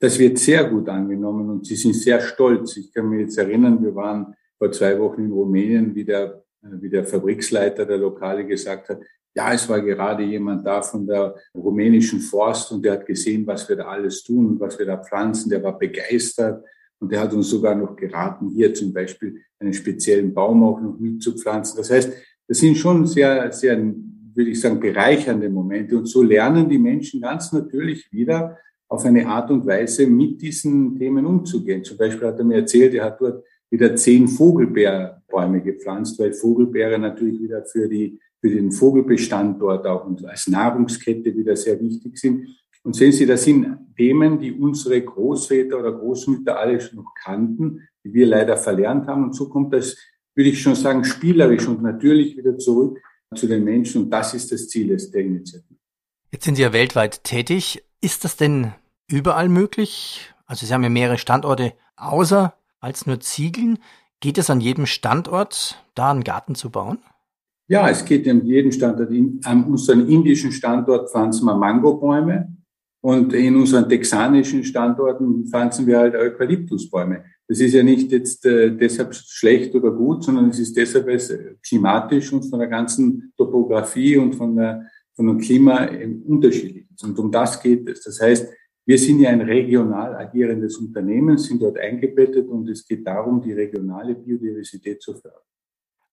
Das 0.00 0.18
wird 0.18 0.38
sehr 0.38 0.64
gut 0.64 0.88
angenommen 0.88 1.50
und 1.50 1.66
sie 1.66 1.76
sind 1.76 1.94
sehr 1.94 2.20
stolz. 2.20 2.76
Ich 2.76 2.92
kann 2.92 3.08
mich 3.08 3.20
jetzt 3.20 3.38
erinnern, 3.38 3.82
wir 3.82 3.94
waren 3.94 4.34
vor 4.56 4.70
zwei 4.70 4.98
Wochen 4.98 5.24
in 5.24 5.32
Rumänien, 5.32 5.94
wie 5.94 6.04
der, 6.04 6.44
wie 6.62 6.88
der 6.88 7.04
Fabriksleiter 7.04 7.84
der 7.84 7.98
Lokale 7.98 8.46
gesagt 8.46 8.88
hat, 8.88 9.00
ja, 9.34 9.52
es 9.52 9.68
war 9.68 9.80
gerade 9.80 10.24
jemand 10.24 10.66
da 10.66 10.82
von 10.82 11.06
der 11.06 11.36
rumänischen 11.54 12.20
Forst 12.20 12.72
und 12.72 12.84
der 12.84 12.94
hat 12.94 13.06
gesehen, 13.06 13.46
was 13.46 13.68
wir 13.68 13.76
da 13.76 13.84
alles 13.84 14.24
tun 14.24 14.46
und 14.46 14.60
was 14.60 14.76
wir 14.78 14.86
da 14.86 14.96
pflanzen. 14.96 15.50
Der 15.50 15.62
war 15.62 15.78
begeistert 15.78 16.64
und 16.98 17.12
der 17.12 17.20
hat 17.20 17.32
uns 17.32 17.48
sogar 17.48 17.74
noch 17.76 17.94
geraten, 17.94 18.50
hier 18.50 18.74
zum 18.74 18.92
Beispiel 18.92 19.40
einen 19.60 19.72
speziellen 19.72 20.34
Baum 20.34 20.64
auch 20.64 20.80
noch 20.80 20.98
mitzupflanzen. 20.98 21.76
Das 21.76 21.90
heißt, 21.90 22.12
das 22.48 22.58
sind 22.58 22.76
schon 22.78 23.06
sehr, 23.06 23.52
sehr, 23.52 23.76
würde 23.78 24.50
ich 24.50 24.60
sagen, 24.60 24.80
bereichernde 24.80 25.50
Momente. 25.50 25.96
Und 25.96 26.06
so 26.06 26.22
lernen 26.22 26.68
die 26.68 26.78
Menschen 26.78 27.20
ganz 27.20 27.52
natürlich 27.52 28.10
wieder 28.10 28.56
auf 28.88 29.04
eine 29.04 29.26
Art 29.26 29.50
und 29.50 29.66
Weise 29.66 30.06
mit 30.06 30.40
diesen 30.40 30.98
Themen 30.98 31.26
umzugehen. 31.26 31.84
Zum 31.84 31.98
Beispiel 31.98 32.26
hat 32.26 32.38
er 32.38 32.44
mir 32.44 32.56
erzählt, 32.56 32.94
er 32.94 33.04
hat 33.04 33.20
dort 33.20 33.44
wieder 33.70 33.94
zehn 33.94 34.26
Vogelbeerbäume 34.26 35.60
gepflanzt, 35.60 36.18
weil 36.18 36.32
Vogelbeere 36.32 36.98
natürlich 36.98 37.38
wieder 37.38 37.64
für 37.66 37.86
die, 37.86 38.18
für 38.40 38.48
den 38.48 38.72
Vogelbestand 38.72 39.60
dort 39.60 39.86
auch 39.86 40.06
und 40.06 40.24
als 40.24 40.48
Nahrungskette 40.48 41.36
wieder 41.36 41.54
sehr 41.54 41.78
wichtig 41.78 42.16
sind. 42.16 42.48
Und 42.82 42.96
sehen 42.96 43.12
Sie, 43.12 43.26
das 43.26 43.44
sind 43.44 43.76
Themen, 43.94 44.38
die 44.38 44.52
unsere 44.52 45.02
Großväter 45.02 45.78
oder 45.78 45.92
Großmütter 45.92 46.58
alle 46.58 46.80
schon 46.80 46.96
noch 46.96 47.12
kannten, 47.22 47.86
die 48.02 48.14
wir 48.14 48.26
leider 48.26 48.56
verlernt 48.56 49.06
haben. 49.06 49.24
Und 49.24 49.34
so 49.34 49.50
kommt 49.50 49.74
das 49.74 49.98
würde 50.38 50.50
ich 50.50 50.62
schon 50.62 50.76
sagen, 50.76 51.04
spielerisch 51.04 51.66
und 51.66 51.82
natürlich 51.82 52.36
wieder 52.36 52.56
zurück 52.58 53.00
zu 53.34 53.48
den 53.48 53.64
Menschen. 53.64 54.04
Und 54.04 54.10
das 54.10 54.34
ist 54.34 54.52
das 54.52 54.68
Ziel 54.68 54.96
der 54.96 55.20
Initiative. 55.20 55.76
Jetzt 56.30 56.44
sind 56.44 56.54
Sie 56.54 56.62
ja 56.62 56.72
weltweit 56.72 57.24
tätig. 57.24 57.82
Ist 58.00 58.22
das 58.22 58.36
denn 58.36 58.72
überall 59.10 59.48
möglich? 59.48 60.32
Also 60.46 60.64
Sie 60.64 60.72
haben 60.72 60.84
ja 60.84 60.90
mehrere 60.90 61.18
Standorte 61.18 61.72
außer 61.96 62.54
als 62.78 63.04
nur 63.04 63.18
Ziegeln. 63.18 63.80
Geht 64.20 64.38
es 64.38 64.48
an 64.48 64.60
jedem 64.60 64.86
Standort, 64.86 65.84
da 65.96 66.12
einen 66.12 66.22
Garten 66.22 66.54
zu 66.54 66.70
bauen? 66.70 66.98
Ja, 67.66 67.88
es 67.88 68.04
geht 68.04 68.28
an 68.28 68.46
jedem 68.46 68.70
Standort. 68.70 69.10
An 69.44 69.64
unserem 69.64 70.08
indischen 70.08 70.52
Standort 70.52 71.10
pflanzen 71.10 71.46
wir 71.46 71.56
Mangobäume 71.56 72.56
und 73.00 73.32
in 73.32 73.56
unseren 73.56 73.88
texanischen 73.88 74.62
Standorten 74.62 75.46
pflanzen 75.48 75.88
wir 75.88 75.98
halt 75.98 76.14
Eukalyptusbäume. 76.14 77.24
Das 77.48 77.60
ist 77.60 77.72
ja 77.72 77.82
nicht 77.82 78.12
jetzt 78.12 78.44
äh, 78.44 78.70
deshalb 78.70 79.14
schlecht 79.14 79.74
oder 79.74 79.90
gut, 79.90 80.22
sondern 80.22 80.50
es 80.50 80.58
ist 80.58 80.76
deshalb, 80.76 81.08
es 81.08 81.32
klimatisch 81.66 82.32
und 82.32 82.44
von 82.44 82.58
der 82.58 82.68
ganzen 82.68 83.32
Topografie 83.36 84.18
und 84.18 84.34
von, 84.34 84.54
der, 84.54 84.86
von 85.14 85.26
dem 85.26 85.38
Klima 85.38 85.88
unterschiedlich 86.26 86.90
ist. 86.90 87.04
Und 87.04 87.18
um 87.18 87.32
das 87.32 87.60
geht 87.62 87.88
es. 87.88 88.02
Das 88.04 88.20
heißt, 88.20 88.48
wir 88.84 88.98
sind 88.98 89.20
ja 89.20 89.30
ein 89.30 89.40
regional 89.40 90.14
agierendes 90.16 90.76
Unternehmen, 90.76 91.36
sind 91.36 91.60
dort 91.60 91.78
eingebettet 91.78 92.48
und 92.48 92.68
es 92.68 92.86
geht 92.86 93.06
darum, 93.06 93.42
die 93.42 93.52
regionale 93.52 94.14
Biodiversität 94.14 95.02
zu 95.02 95.14
fördern. 95.14 95.42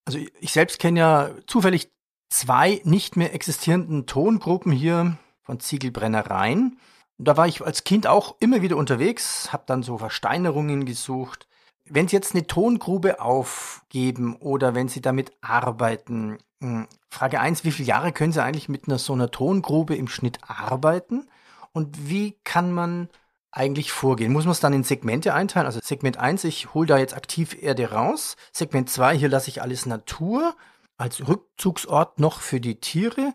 Also 0.05 0.19
ich 0.39 0.51
selbst 0.51 0.79
kenne 0.79 0.99
ja 0.99 1.31
zufällig 1.47 1.89
zwei 2.29 2.81
nicht 2.83 3.15
mehr 3.15 3.33
existierenden 3.33 4.05
Tongruppen 4.05 4.71
hier 4.71 5.17
von 5.43 5.59
Ziegelbrennereien. 5.59 6.77
Da 7.17 7.37
war 7.37 7.47
ich 7.47 7.61
als 7.63 7.83
Kind 7.83 8.07
auch 8.07 8.35
immer 8.39 8.61
wieder 8.61 8.75
unterwegs, 8.75 9.53
habe 9.53 9.63
dann 9.67 9.83
so 9.83 9.97
Versteinerungen 9.97 10.85
gesucht. 10.85 11.47
Wenn 11.87 12.07
Sie 12.07 12.15
jetzt 12.15 12.33
eine 12.33 12.47
Tongrube 12.47 13.21
aufgeben 13.21 14.35
oder 14.37 14.75
wenn 14.75 14.87
Sie 14.87 15.01
damit 15.01 15.31
arbeiten, 15.41 16.39
hm, 16.61 16.87
Frage 17.09 17.39
eins: 17.39 17.63
wie 17.63 17.71
viele 17.71 17.87
Jahre 17.87 18.11
können 18.11 18.33
Sie 18.33 18.43
eigentlich 18.43 18.69
mit 18.69 18.87
einer 18.87 18.97
so 18.97 19.13
einer 19.13 19.31
Tongrube 19.31 19.95
im 19.95 20.07
Schnitt 20.07 20.39
arbeiten? 20.47 21.27
Und 21.71 22.09
wie 22.09 22.37
kann 22.43 22.71
man 22.71 23.09
eigentlich 23.51 23.91
vorgehen? 23.91 24.33
Muss 24.33 24.45
man 24.45 24.51
es 24.51 24.59
dann 24.59 24.73
in 24.73 24.83
Segmente 24.83 25.33
einteilen? 25.33 25.65
Also 25.65 25.79
Segment 25.81 26.17
1, 26.17 26.43
ich 26.43 26.73
hole 26.73 26.87
da 26.87 26.97
jetzt 26.97 27.15
aktiv 27.15 27.61
Erde 27.61 27.91
raus. 27.91 28.35
Segment 28.51 28.89
2, 28.89 29.17
hier 29.17 29.29
lasse 29.29 29.49
ich 29.49 29.61
alles 29.61 29.85
Natur 29.85 30.55
als 30.97 31.27
Rückzugsort 31.27 32.19
noch 32.19 32.41
für 32.41 32.59
die 32.59 32.79
Tiere. 32.79 33.33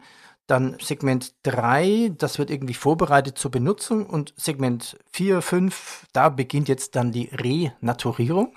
Dann 0.50 0.76
Segment 0.82 1.34
3, 1.44 2.14
das 2.18 2.40
wird 2.40 2.50
irgendwie 2.50 2.74
vorbereitet 2.74 3.38
zur 3.38 3.52
Benutzung. 3.52 4.06
Und 4.06 4.34
Segment 4.36 4.98
4, 5.12 5.42
5, 5.42 6.06
da 6.12 6.28
beginnt 6.28 6.68
jetzt 6.68 6.96
dann 6.96 7.12
die 7.12 7.30
Renaturierung. 7.32 8.56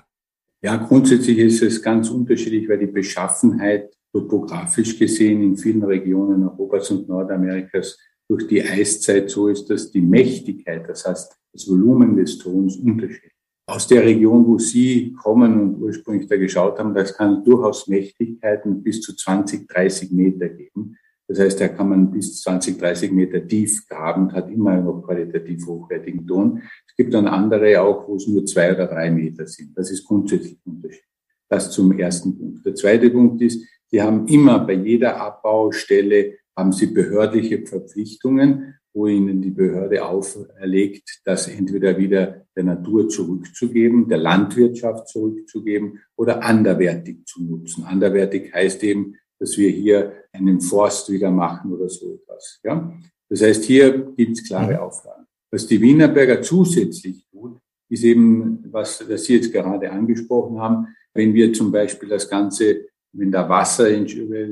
Ja, 0.60 0.74
grundsätzlich 0.74 1.38
ist 1.38 1.62
es 1.62 1.80
ganz 1.80 2.10
unterschiedlich, 2.10 2.68
weil 2.68 2.78
die 2.78 2.86
Beschaffenheit 2.86 3.92
topografisch 4.12 4.98
gesehen 4.98 5.40
in 5.42 5.56
vielen 5.56 5.84
Regionen 5.84 6.42
Europas 6.48 6.90
und 6.90 7.08
Nordamerikas 7.08 7.96
durch 8.28 8.48
die 8.48 8.62
Eiszeit 8.62 9.30
so 9.30 9.46
ist, 9.46 9.70
dass 9.70 9.92
die 9.92 10.00
Mächtigkeit, 10.00 10.88
das 10.88 11.06
heißt 11.06 11.36
das 11.52 11.68
Volumen 11.68 12.16
des 12.16 12.38
Tons 12.38 12.76
unterschiedlich. 12.76 13.32
Aus 13.66 13.86
der 13.86 14.02
Region, 14.02 14.44
wo 14.46 14.58
Sie 14.58 15.12
kommen 15.12 15.74
und 15.74 15.82
ursprünglich 15.82 16.28
da 16.28 16.36
geschaut 16.36 16.76
haben, 16.78 16.92
das 16.92 17.14
kann 17.14 17.44
durchaus 17.44 17.86
Mächtigkeiten 17.86 18.82
bis 18.82 19.00
zu 19.00 19.14
20, 19.14 19.68
30 19.68 20.10
Meter 20.10 20.48
geben. 20.48 20.96
Das 21.26 21.38
heißt, 21.38 21.60
da 21.60 21.68
kann 21.68 21.88
man 21.88 22.10
bis 22.10 22.40
20, 22.42 22.78
30 22.78 23.12
Meter 23.12 23.46
tief 23.46 23.86
graben, 23.88 24.32
hat 24.32 24.50
immer 24.50 24.76
noch 24.76 25.02
qualitativ 25.02 25.66
hochwertigen 25.66 26.26
Ton. 26.26 26.62
Es 26.86 26.94
gibt 26.96 27.14
dann 27.14 27.26
andere 27.26 27.80
auch, 27.80 28.06
wo 28.06 28.16
es 28.16 28.26
nur 28.26 28.44
zwei 28.44 28.74
oder 28.74 28.86
drei 28.86 29.10
Meter 29.10 29.46
sind. 29.46 29.76
Das 29.76 29.90
ist 29.90 30.04
grundsätzlich 30.04 30.58
unterschiedlich. 30.64 31.08
Das 31.48 31.70
zum 31.70 31.98
ersten 31.98 32.36
Punkt. 32.36 32.66
Der 32.66 32.74
zweite 32.74 33.10
Punkt 33.10 33.40
ist, 33.42 33.66
Sie 33.90 34.02
haben 34.02 34.26
immer 34.26 34.58
bei 34.58 34.72
jeder 34.72 35.20
Abbaustelle 35.20 36.34
haben 36.56 36.72
Sie 36.72 36.86
behördliche 36.86 37.66
Verpflichtungen, 37.66 38.74
wo 38.92 39.06
Ihnen 39.06 39.42
die 39.42 39.50
Behörde 39.50 40.04
auferlegt, 40.04 41.20
das 41.24 41.48
entweder 41.48 41.98
wieder 41.98 42.46
der 42.56 42.64
Natur 42.64 43.08
zurückzugeben, 43.08 44.08
der 44.08 44.18
Landwirtschaft 44.18 45.08
zurückzugeben 45.08 46.00
oder 46.16 46.42
anderwertig 46.42 47.24
zu 47.26 47.42
nutzen. 47.42 47.84
Anderwertig 47.84 48.54
heißt 48.54 48.84
eben, 48.84 49.16
dass 49.44 49.58
wir 49.58 49.70
hier 49.70 50.12
einen 50.32 50.60
Forst 50.60 51.10
wieder 51.10 51.30
machen 51.30 51.72
oder 51.72 51.88
so 51.88 52.14
etwas. 52.14 52.60
Ja? 52.64 52.92
Das 53.28 53.42
heißt, 53.42 53.64
hier 53.64 54.12
gibt 54.16 54.38
es 54.38 54.46
klare 54.46 54.74
mhm. 54.74 54.78
Auflagen. 54.78 55.26
Was 55.50 55.66
die 55.66 55.80
Wienerberger 55.80 56.42
zusätzlich 56.42 57.26
tut, 57.30 57.58
ist 57.88 58.04
eben, 58.04 58.64
was 58.70 59.04
das 59.06 59.24
Sie 59.24 59.34
jetzt 59.34 59.52
gerade 59.52 59.90
angesprochen 59.90 60.58
haben, 60.58 60.88
wenn 61.12 61.32
wir 61.34 61.52
zum 61.52 61.70
Beispiel 61.70 62.08
das 62.08 62.28
Ganze 62.28 62.86
wenn 63.14 63.30
da 63.30 63.48
Wasser 63.48 63.86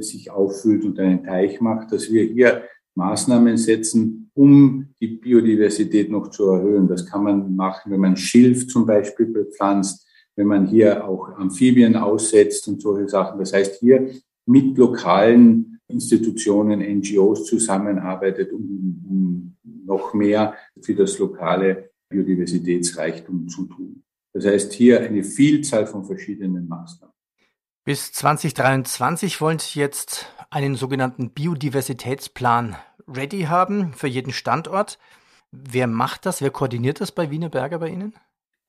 sich 0.03 0.31
auffüllt 0.31 0.85
und 0.85 0.99
einen 0.99 1.25
Teich 1.25 1.61
macht, 1.61 1.93
dass 1.93 2.11
wir 2.11 2.25
hier 2.25 2.63
Maßnahmen 2.95 3.57
setzen, 3.57 4.31
um 4.35 4.89
die 5.01 5.09
Biodiversität 5.09 6.11
noch 6.11 6.29
zu 6.29 6.47
erhöhen. 6.47 6.87
Das 6.87 7.07
kann 7.07 7.25
man 7.25 7.57
machen, 7.57 7.91
wenn 7.91 8.01
man 8.01 8.17
Schilf 8.17 8.69
zum 8.69 8.87
Beispiel 8.87 9.27
bepflanzt, 9.27 10.07
wenn 10.37 10.47
man 10.47 10.67
hier 10.67 11.07
auch 11.07 11.29
Amphibien 11.37 11.97
aussetzt 11.97 12.69
und 12.69 12.81
solche 12.81 13.09
Sachen. 13.09 13.39
Das 13.39 13.53
heißt, 13.53 13.81
hier 13.81 14.11
mit 14.53 14.77
lokalen 14.77 15.81
Institutionen, 15.89 16.81
NGOs 16.81 17.47
zusammenarbeitet, 17.47 18.53
um, 18.53 19.05
um 19.09 19.57
noch 19.85 20.15
mehr 20.15 20.55
für 20.81 20.95
das 20.95 21.19
lokale 21.19 21.91
Biodiversitätsreichtum 22.11 23.49
zu 23.49 23.67
tun. 23.67 24.05
Das 24.35 24.47
heißt, 24.47 24.73
hier 24.73 25.01
eine 25.01 25.25
Vielzahl 25.25 25.87
von 25.87 26.05
verschiedenen 26.05 26.69
Maßnahmen. 26.69 27.15
Bis 27.85 28.13
2023 28.13 29.41
wollen 29.41 29.59
Sie 29.59 29.81
jetzt 29.81 30.27
einen 30.51 30.77
sogenannten 30.77 31.31
Biodiversitätsplan 31.31 32.77
ready 33.09 33.43
haben 33.43 33.93
für 33.95 34.07
jeden 34.07 34.33
Standort. 34.33 34.99
Wer 35.51 35.87
macht 35.87 36.25
das? 36.27 36.41
Wer 36.41 36.51
koordiniert 36.51 37.01
das 37.01 37.13
bei 37.13 37.31
Wienerberger 37.31 37.79
bei 37.79 37.89
Ihnen? 37.89 38.15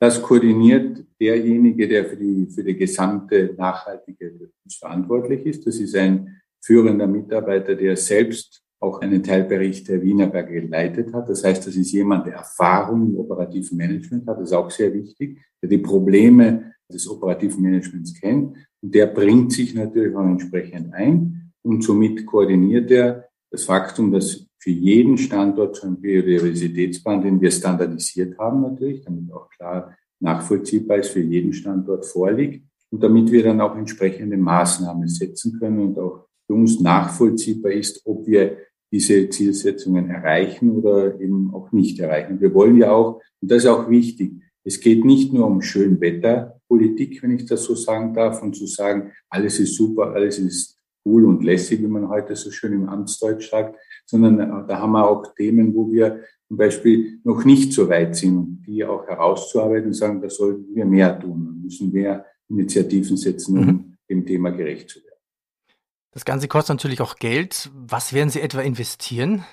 Das 0.04 0.22
koordiniert 0.22 1.06
derjenige, 1.18 1.88
der 1.88 2.04
für 2.04 2.18
die, 2.18 2.46
für 2.48 2.62
die 2.62 2.76
gesamte 2.76 3.56
Nachhaltigkeit 3.58 4.34
verantwortlich 4.78 5.46
ist. 5.46 5.66
Das 5.66 5.78
ist 5.78 5.96
ein 5.96 6.42
führender 6.62 7.08
Mitarbeiter, 7.08 7.74
der 7.74 7.96
selbst 7.96 8.62
auch 8.82 9.00
einen 9.00 9.24
Teilbericht 9.24 9.88
der 9.88 10.04
Wienerberger 10.04 10.60
geleitet 10.60 11.14
hat. 11.14 11.30
Das 11.30 11.46
heißt, 11.46 11.66
das 11.66 11.78
ist 11.78 11.94
jemand, 11.94 12.28
der 12.28 12.34
Erfahrung 12.34 13.12
im 13.12 13.18
operativen 13.18 13.78
Management 13.78 14.28
hat. 14.28 14.40
Das 14.40 14.50
ist 14.50 14.54
auch 14.54 14.70
sehr 14.70 14.94
wichtig, 14.94 15.40
der 15.62 15.70
die 15.70 15.78
Probleme 15.78 16.74
des 16.92 17.10
operativen 17.10 17.64
Managements 17.64 18.14
kennt. 18.20 18.58
Und 18.82 18.94
der 18.94 19.06
bringt 19.06 19.54
sich 19.54 19.74
natürlich 19.74 20.14
auch 20.18 20.26
entsprechend 20.26 20.94
ein 20.94 21.54
und 21.62 21.82
somit 21.82 22.26
koordiniert 22.26 22.92
er 22.92 23.30
das 23.50 23.64
Faktum, 23.64 24.12
dass 24.12 24.43
für 24.64 24.72
jeden 24.72 25.18
Standort 25.18 25.76
so 25.76 25.88
ein 25.88 26.00
Biodiversitätsplan, 26.00 27.22
den 27.22 27.42
wir 27.42 27.52
standardisiert 27.52 28.38
haben 28.38 28.62
natürlich, 28.62 29.04
damit 29.04 29.30
auch 29.34 29.50
klar 29.50 29.94
nachvollziehbar 30.22 31.00
ist, 31.00 31.10
für 31.10 31.20
jeden 31.20 31.52
Standort 31.52 32.06
vorliegt 32.06 32.66
und 32.90 33.04
damit 33.04 33.30
wir 33.30 33.44
dann 33.44 33.60
auch 33.60 33.76
entsprechende 33.76 34.38
Maßnahmen 34.38 35.10
setzen 35.10 35.60
können 35.60 35.80
und 35.80 36.00
auch 36.00 36.28
für 36.48 36.54
uns 36.54 36.80
nachvollziehbar 36.80 37.74
ist, 37.74 38.02
ob 38.06 38.26
wir 38.26 38.58
diese 38.90 39.28
Zielsetzungen 39.28 40.10
erreichen 40.10 40.72
oder 40.72 41.20
eben 41.20 41.54
auch 41.54 41.74
nicht 41.74 42.00
erreichen. 42.00 42.40
Wir 42.40 42.54
wollen 42.54 42.78
ja 42.78 42.94
auch, 42.94 43.22
und 43.42 43.52
das 43.52 43.64
ist 43.64 43.70
auch 43.70 43.90
wichtig, 43.90 44.32
es 44.64 44.80
geht 44.80 45.04
nicht 45.04 45.34
nur 45.34 45.46
um 45.46 45.62
Schönwetterpolitik, 45.62 47.22
wenn 47.22 47.36
ich 47.36 47.46
das 47.46 47.66
so 47.66 47.76
sagen 47.76 48.14
darf, 48.14 48.42
und 48.42 48.56
zu 48.56 48.66
sagen, 48.66 49.12
alles 49.30 49.60
ist 49.60 49.76
super, 49.76 50.14
alles 50.14 50.40
ist 50.40 50.78
cool 51.06 51.26
und 51.26 51.44
lässig, 51.44 51.82
wie 51.82 51.88
man 51.88 52.10
heute 52.10 52.36
so 52.36 52.52
schön 52.52 52.74
im 52.74 52.90
Amtsdeutsch 52.90 53.50
sagt, 53.50 53.78
sondern 54.06 54.40
äh, 54.40 54.68
da 54.68 54.80
haben 54.80 54.92
wir 54.92 55.08
auch 55.08 55.34
Themen, 55.36 55.74
wo 55.76 55.92
wir 55.92 56.22
zum 56.48 56.58
Beispiel 56.58 57.20
noch 57.24 57.46
nicht 57.46 57.74
so 57.74 57.90
weit 57.90 58.16
sind 58.16 58.54
die 58.66 58.86
auch 58.86 59.08
herauszuarbeiten 59.08 59.88
und 59.88 59.94
sagen, 59.94 60.22
da 60.22 60.30
sollten 60.30 60.74
wir 60.74 60.86
mehr 60.86 61.20
tun, 61.20 61.62
müssen 61.64 61.92
mehr 61.92 62.26
Initiativen 62.50 63.18
setzen, 63.18 63.58
um 63.58 63.66
mhm. 63.66 63.98
dem 64.10 64.26
Thema 64.26 64.52
gerecht 64.52 64.90
zu 64.90 65.00
werden. 65.04 65.20
Das 66.12 66.26
Ganze 66.26 66.48
kostet 66.48 66.76
natürlich 66.76 67.02
auch 67.02 67.16
Geld. 67.16 67.72
Was 67.74 68.14
werden 68.14 68.30
Sie 68.30 68.42
etwa 68.42 68.62
investieren? 68.62 69.44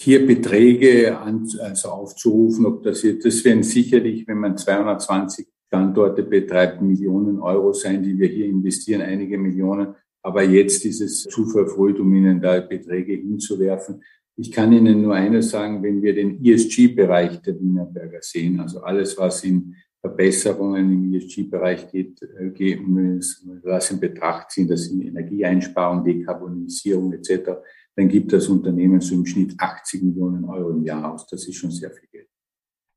hier 0.00 0.26
Beträge 0.26 1.18
an, 1.18 1.48
also 1.60 1.88
aufzurufen, 1.88 2.66
ob 2.66 2.84
das 2.84 3.02
jetzt, 3.02 3.26
das 3.26 3.44
werden 3.44 3.64
sicherlich, 3.64 4.26
wenn 4.28 4.38
man 4.38 4.56
220 4.56 5.46
Standorte 5.66 6.22
betreibt, 6.22 6.80
Millionen 6.80 7.40
Euro 7.40 7.72
sein, 7.72 8.02
die 8.02 8.16
wir 8.18 8.28
hier 8.28 8.46
investieren, 8.46 9.02
einige 9.02 9.36
Millionen. 9.36 9.96
Aber 10.22 10.42
jetzt 10.42 10.84
ist 10.84 11.00
es 11.00 11.24
zu 11.24 11.46
verfrüht, 11.46 11.98
um 12.00 12.14
Ihnen 12.14 12.40
da 12.40 12.60
Beträge 12.60 13.14
hinzuwerfen. 13.14 14.02
Ich 14.36 14.52
kann 14.52 14.72
Ihnen 14.72 15.02
nur 15.02 15.14
eines 15.14 15.50
sagen, 15.50 15.82
wenn 15.82 16.02
wir 16.02 16.14
den 16.14 16.44
ESG-Bereich 16.44 17.42
der 17.42 17.58
Wienerberger 17.60 18.20
sehen, 18.20 18.60
also 18.60 18.80
alles, 18.80 19.16
was 19.18 19.42
in 19.44 19.74
Verbesserungen 20.00 20.92
im 20.92 21.14
ESG-Bereich 21.14 21.90
geht, 21.90 22.22
äh, 22.22 22.50
geben, 22.50 23.20
was 23.64 23.90
in 23.90 24.00
Betracht 24.00 24.50
ziehen, 24.50 24.68
das 24.68 24.84
sind 24.84 25.02
Energieeinsparung, 25.02 26.04
Dekarbonisierung 26.04 27.12
etc., 27.12 27.50
dann 27.96 28.08
gibt 28.08 28.32
das 28.32 28.46
Unternehmen 28.46 29.00
so 29.00 29.16
im 29.16 29.26
Schnitt 29.26 29.54
80 29.58 30.04
Millionen 30.04 30.44
Euro 30.44 30.70
im 30.70 30.84
Jahr 30.84 31.12
aus. 31.12 31.26
Das 31.26 31.48
ist 31.48 31.56
schon 31.56 31.72
sehr 31.72 31.90
viel 31.90 32.08
Geld. 32.12 32.28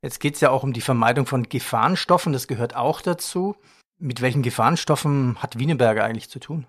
Jetzt 0.03 0.19
geht 0.19 0.35
es 0.35 0.41
ja 0.41 0.51
auch 0.51 0.63
um 0.63 0.73
die 0.73 0.81
Vermeidung 0.81 1.25
von 1.25 1.43
Gefahrenstoffen, 1.43 2.33
das 2.33 2.47
gehört 2.47 2.75
auch 2.75 3.01
dazu. 3.01 3.55
Mit 3.97 4.21
welchen 4.21 4.43
Gefahrenstoffen 4.43 5.37
hat 5.37 5.57
Wieneberger 5.57 6.03
eigentlich 6.03 6.29
zu 6.29 6.39
tun? 6.39 6.67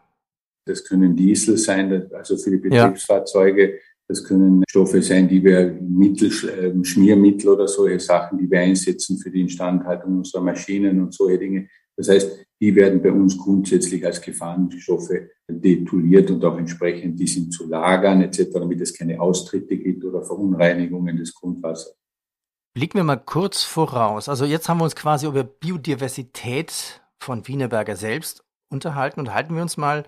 Das 0.64 0.84
können 0.84 1.16
Diesel 1.16 1.56
sein, 1.56 2.10
also 2.12 2.36
für 2.36 2.50
die 2.50 2.58
Betriebsfahrzeuge. 2.58 3.70
Ja. 3.70 3.78
Das 4.08 4.24
können 4.24 4.62
Stoffe 4.68 5.00
sein, 5.02 5.28
die 5.28 5.42
wir 5.42 5.78
Mittel, 5.80 6.30
ähm, 6.60 6.84
Schmiermittel 6.84 7.50
oder 7.50 7.66
solche 7.66 7.98
Sachen, 7.98 8.38
die 8.38 8.50
wir 8.50 8.60
einsetzen 8.60 9.18
für 9.18 9.30
die 9.30 9.40
Instandhaltung 9.40 10.18
unserer 10.18 10.42
Maschinen 10.42 11.00
und 11.00 11.14
solche 11.14 11.38
Dinge. 11.38 11.68
Das 11.96 12.08
heißt, 12.08 12.46
die 12.60 12.74
werden 12.74 13.02
bei 13.02 13.10
uns 13.12 13.36
grundsätzlich 13.36 14.04
als 14.04 14.20
Gefahrenstoffe 14.20 15.12
detoniert 15.48 16.30
und 16.30 16.44
auch 16.44 16.56
entsprechend 16.58 17.18
die 17.18 17.26
sind 17.26 17.52
zu 17.52 17.68
lagern 17.68 18.22
etc., 18.22 18.50
damit 18.54 18.80
es 18.80 18.96
keine 18.96 19.20
Austritte 19.20 19.76
gibt 19.76 20.04
oder 20.04 20.22
Verunreinigungen 20.22 21.16
des 21.16 21.34
Grundwassers. 21.34 21.96
Blicken 22.74 22.98
wir 22.98 23.04
mal 23.04 23.16
kurz 23.16 23.62
voraus. 23.62 24.28
Also 24.28 24.44
jetzt 24.44 24.68
haben 24.68 24.78
wir 24.78 24.84
uns 24.84 24.96
quasi 24.96 25.26
über 25.26 25.44
Biodiversität 25.44 27.02
von 27.20 27.46
Wienerberger 27.46 27.96
selbst 27.96 28.44
unterhalten 28.70 29.20
und 29.20 29.34
halten 29.34 29.54
wir 29.54 29.62
uns 29.62 29.76
mal, 29.76 30.04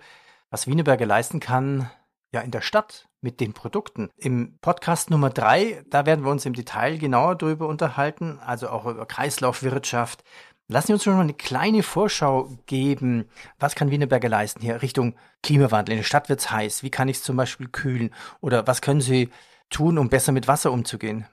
was 0.49 0.67
Wienerberger 0.67 1.05
leisten 1.05 1.39
kann, 1.39 1.89
ja 2.31 2.41
in 2.41 2.51
der 2.51 2.61
Stadt 2.61 3.07
mit 3.21 3.39
den 3.39 3.53
Produkten. 3.53 4.09
Im 4.17 4.57
Podcast 4.61 5.09
Nummer 5.09 5.29
drei, 5.29 5.83
da 5.89 6.05
werden 6.05 6.23
wir 6.25 6.31
uns 6.31 6.45
im 6.45 6.53
Detail 6.53 6.97
genauer 6.97 7.35
darüber 7.35 7.67
unterhalten, 7.67 8.39
also 8.39 8.69
auch 8.69 8.85
über 8.85 9.05
Kreislaufwirtschaft, 9.05 10.23
Lassen 10.67 10.87
Sie 10.87 10.93
uns 10.93 11.03
schon 11.03 11.13
mal 11.13 11.21
eine 11.21 11.35
kleine 11.35 11.83
Vorschau 11.83 12.49
geben. 12.65 13.25
Was 13.59 13.75
kann 13.75 13.91
Wienerberger 13.91 14.29
leisten 14.29 14.61
hier 14.61 14.81
Richtung 14.81 15.13
Klimawandel? 15.43 15.93
In 15.93 15.99
der 15.99 16.03
Stadt 16.03 16.27
wird 16.27 16.39
es 16.39 16.49
heiß. 16.49 16.81
Wie 16.81 16.89
kann 16.89 17.07
ich 17.07 17.17
es 17.17 17.23
zum 17.23 17.37
Beispiel 17.37 17.67
kühlen? 17.67 18.09
Oder 18.41 18.65
was 18.65 18.81
können 18.81 19.01
Sie 19.01 19.29
tun, 19.69 19.99
um 19.99 20.09
besser 20.09 20.31
mit 20.31 20.47
Wasser 20.47 20.71
umzugehen? 20.71 21.25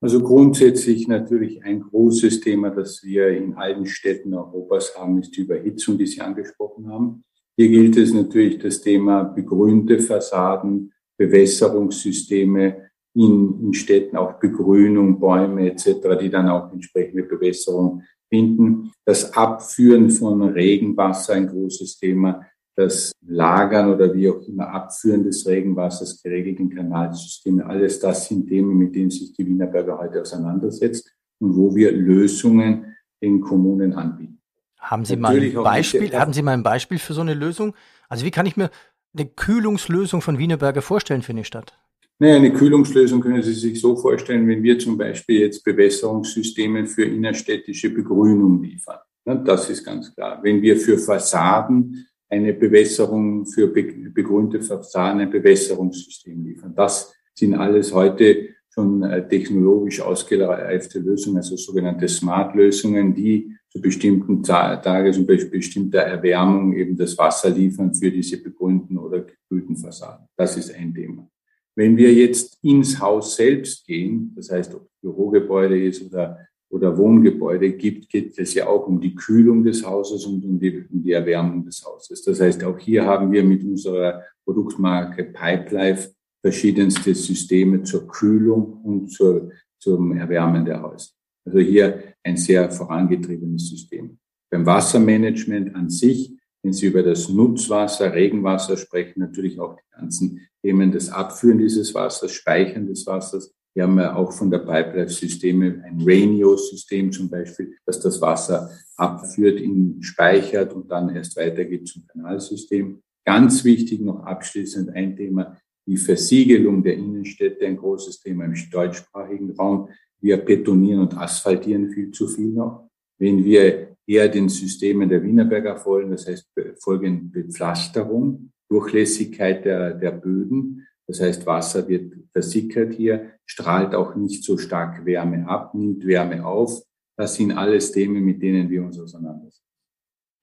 Also 0.00 0.20
grundsätzlich 0.20 1.06
natürlich 1.06 1.62
ein 1.64 1.80
großes 1.80 2.40
Thema, 2.40 2.70
das 2.70 3.04
wir 3.04 3.28
in 3.28 3.54
allen 3.54 3.86
Städten 3.86 4.34
Europas 4.34 4.96
haben, 4.98 5.18
ist 5.18 5.36
die 5.36 5.42
Überhitzung, 5.42 5.96
die 5.96 6.06
Sie 6.06 6.20
angesprochen 6.20 6.90
haben. 6.90 7.24
Hier 7.56 7.68
gilt 7.68 7.96
es 7.96 8.12
natürlich 8.14 8.58
das 8.58 8.80
Thema 8.80 9.24
begrünte 9.24 9.98
Fassaden, 9.98 10.92
Bewässerungssysteme 11.18 12.90
in, 13.14 13.60
in 13.60 13.74
Städten, 13.74 14.16
auch 14.16 14.38
Begrünung, 14.38 15.20
Bäume 15.20 15.70
etc., 15.70 16.18
die 16.20 16.30
dann 16.30 16.48
auch 16.48 16.72
entsprechende 16.72 17.24
Bewässerung 17.24 18.02
finden. 18.28 18.90
Das 19.04 19.34
Abführen 19.34 20.10
von 20.10 20.42
Regenwasser, 20.42 21.34
ein 21.34 21.48
großes 21.48 21.98
Thema 21.98 22.46
das 22.74 23.12
Lagern 23.26 23.92
oder 23.92 24.14
wie 24.14 24.30
auch 24.30 24.40
immer 24.48 24.68
Abführen 24.68 25.24
des 25.24 25.46
Regenwassers, 25.46 26.22
geregelten 26.22 26.70
Kanalsysteme, 26.70 27.66
alles 27.66 28.00
das 28.00 28.28
sind 28.28 28.48
Themen, 28.48 28.76
mit 28.78 28.94
denen 28.94 29.10
sich 29.10 29.32
die 29.34 29.46
Wienerberger 29.46 29.98
heute 29.98 30.22
auseinandersetzt 30.22 31.12
und 31.40 31.56
wo 31.56 31.74
wir 31.74 31.92
Lösungen 31.92 32.96
in 33.20 33.40
Kommunen 33.40 33.92
anbieten. 33.92 34.41
Haben 34.82 35.04
Sie, 35.04 35.16
mal 35.16 35.38
ein 35.38 35.54
Beispiel, 35.54 36.12
haben 36.12 36.32
Sie 36.32 36.42
mal 36.42 36.52
ein 36.52 36.64
Beispiel 36.64 36.98
für 36.98 37.14
so 37.14 37.20
eine 37.20 37.34
Lösung? 37.34 37.74
Also 38.08 38.26
wie 38.26 38.30
kann 38.32 38.46
ich 38.46 38.56
mir 38.56 38.70
eine 39.16 39.26
Kühlungslösung 39.26 40.20
von 40.20 40.38
Wienerberger 40.38 40.82
vorstellen 40.82 41.22
für 41.22 41.32
eine 41.32 41.44
Stadt? 41.44 41.78
Naja, 42.18 42.36
eine 42.36 42.52
Kühlungslösung 42.52 43.20
können 43.20 43.42
Sie 43.42 43.54
sich 43.54 43.80
so 43.80 43.96
vorstellen, 43.96 44.46
wenn 44.48 44.62
wir 44.62 44.78
zum 44.78 44.98
Beispiel 44.98 45.40
jetzt 45.40 45.64
Bewässerungssysteme 45.64 46.86
für 46.86 47.04
innerstädtische 47.04 47.90
Begrünung 47.90 48.62
liefern. 48.62 48.98
Das 49.24 49.70
ist 49.70 49.84
ganz 49.84 50.14
klar. 50.14 50.40
Wenn 50.42 50.60
wir 50.60 50.76
für 50.76 50.98
Fassaden 50.98 52.06
eine 52.28 52.54
Bewässerung 52.54 53.46
für 53.46 53.68
begrünte 53.68 54.62
Fassaden, 54.62 55.20
ein 55.20 55.30
Bewässerungssystem 55.30 56.44
liefern. 56.44 56.74
Das 56.74 57.14
sind 57.34 57.54
alles 57.54 57.92
heute 57.92 58.48
schon 58.70 59.02
äh, 59.02 59.28
technologisch 59.28 60.00
ausgereifte 60.00 60.98
Lösungen, 60.98 61.36
also 61.36 61.56
sogenannte 61.56 62.08
Smart-Lösungen, 62.08 63.14
die 63.14 63.54
zu 63.72 63.80
bestimmten 63.80 64.42
Tages- 64.42 65.16
und 65.16 65.26
bestimmter 65.26 66.00
Erwärmung 66.00 66.74
eben 66.74 66.94
das 66.94 67.16
Wasser 67.16 67.48
liefern 67.48 67.94
für 67.94 68.10
diese 68.10 68.42
begrünten 68.42 68.98
oder 68.98 69.20
gekühlten 69.22 69.76
Fassaden. 69.76 70.26
Das 70.36 70.56
ist 70.58 70.74
ein 70.74 70.92
Thema. 70.92 71.26
Wenn 71.74 71.96
wir 71.96 72.12
jetzt 72.12 72.58
ins 72.62 73.00
Haus 73.00 73.34
selbst 73.34 73.86
gehen, 73.86 74.32
das 74.36 74.50
heißt, 74.50 74.74
ob 74.74 74.88
Bürogebäude 75.00 75.86
ist 75.86 76.02
oder 76.02 76.38
oder 76.72 76.96
Wohngebäude 76.96 77.72
gibt, 77.72 78.08
geht 78.08 78.38
es 78.38 78.54
ja 78.54 78.66
auch 78.66 78.86
um 78.86 78.98
die 78.98 79.14
Kühlung 79.14 79.62
des 79.62 79.84
Hauses 79.84 80.24
und 80.24 80.42
um 80.42 80.58
die, 80.58 80.86
um 80.90 81.02
die 81.02 81.12
Erwärmung 81.12 81.66
des 81.66 81.84
Hauses. 81.84 82.24
Das 82.24 82.40
heißt, 82.40 82.64
auch 82.64 82.78
hier 82.78 83.04
haben 83.04 83.30
wir 83.30 83.44
mit 83.44 83.62
unserer 83.62 84.22
Produktmarke 84.42 85.24
Pipelife 85.24 86.12
verschiedenste 86.40 87.14
Systeme 87.14 87.82
zur 87.82 88.08
Kühlung 88.08 88.80
und 88.82 89.12
zur, 89.12 89.50
zum 89.78 90.16
Erwärmen 90.16 90.64
der 90.64 90.82
Häuser. 90.82 91.10
Also 91.44 91.58
hier 91.58 92.11
ein 92.24 92.36
sehr 92.36 92.70
vorangetriebenes 92.70 93.68
System. 93.68 94.18
Beim 94.50 94.66
Wassermanagement 94.66 95.74
an 95.74 95.90
sich, 95.90 96.36
wenn 96.62 96.72
Sie 96.72 96.86
über 96.86 97.02
das 97.02 97.28
Nutzwasser, 97.28 98.12
Regenwasser 98.12 98.76
sprechen, 98.76 99.20
natürlich 99.20 99.58
auch 99.58 99.76
die 99.76 100.00
ganzen 100.00 100.40
Themen 100.62 100.92
des 100.92 101.10
Abführen 101.10 101.58
dieses 101.58 101.94
Wassers, 101.94 102.32
Speichern 102.32 102.86
des 102.86 103.06
Wassers, 103.06 103.52
wir 103.74 103.84
haben 103.84 103.98
ja 103.98 104.14
auch 104.14 104.32
von 104.32 104.50
der 104.50 104.58
Pipeline-Systeme 104.58 105.82
ein 105.84 106.02
Rainio-System 106.02 107.10
zum 107.10 107.30
Beispiel, 107.30 107.74
das 107.86 108.00
das 108.00 108.20
Wasser 108.20 108.70
abführt, 108.96 109.60
ihn 109.60 110.02
speichert 110.02 110.74
und 110.74 110.90
dann 110.90 111.14
erst 111.14 111.36
weitergeht 111.36 111.88
zum 111.88 112.06
Kanalsystem. 112.06 113.00
Ganz 113.24 113.64
wichtig 113.64 114.00
noch 114.00 114.20
abschließend 114.20 114.90
ein 114.90 115.16
Thema, 115.16 115.56
die 115.86 115.96
Versiegelung 115.96 116.82
der 116.82 116.94
Innenstädte, 116.94 117.66
ein 117.66 117.78
großes 117.78 118.20
Thema 118.20 118.44
im 118.44 118.54
deutschsprachigen 118.70 119.52
Raum. 119.52 119.88
Wir 120.22 120.38
betonieren 120.38 121.00
und 121.00 121.16
asphaltieren 121.16 121.90
viel 121.90 122.10
zu 122.12 122.28
viel 122.28 122.52
noch. 122.52 122.88
Wenn 123.18 123.44
wir 123.44 123.96
eher 124.06 124.28
den 124.28 124.48
Systemen 124.48 125.08
der 125.08 125.22
Wienerberger 125.22 125.76
folgen, 125.76 126.10
das 126.12 126.26
heißt 126.26 126.48
folgende 126.80 127.42
Bepflasterung, 127.42 128.52
Durchlässigkeit 128.68 129.64
der, 129.64 129.94
der 129.94 130.12
Böden, 130.12 130.86
das 131.06 131.20
heißt, 131.20 131.46
Wasser 131.46 131.88
wird 131.88 132.14
versickert 132.32 132.94
hier, 132.94 133.32
strahlt 133.44 133.94
auch 133.94 134.14
nicht 134.14 134.44
so 134.44 134.56
stark 134.56 135.04
Wärme 135.04 135.46
ab, 135.48 135.74
nimmt 135.74 136.06
Wärme 136.06 136.46
auf. 136.46 136.82
Das 137.18 137.34
sind 137.34 137.52
alles 137.52 137.92
Themen, 137.92 138.24
mit 138.24 138.40
denen 138.40 138.70
wir 138.70 138.82
uns 138.82 138.98
auseinandersetzen. 138.98 139.60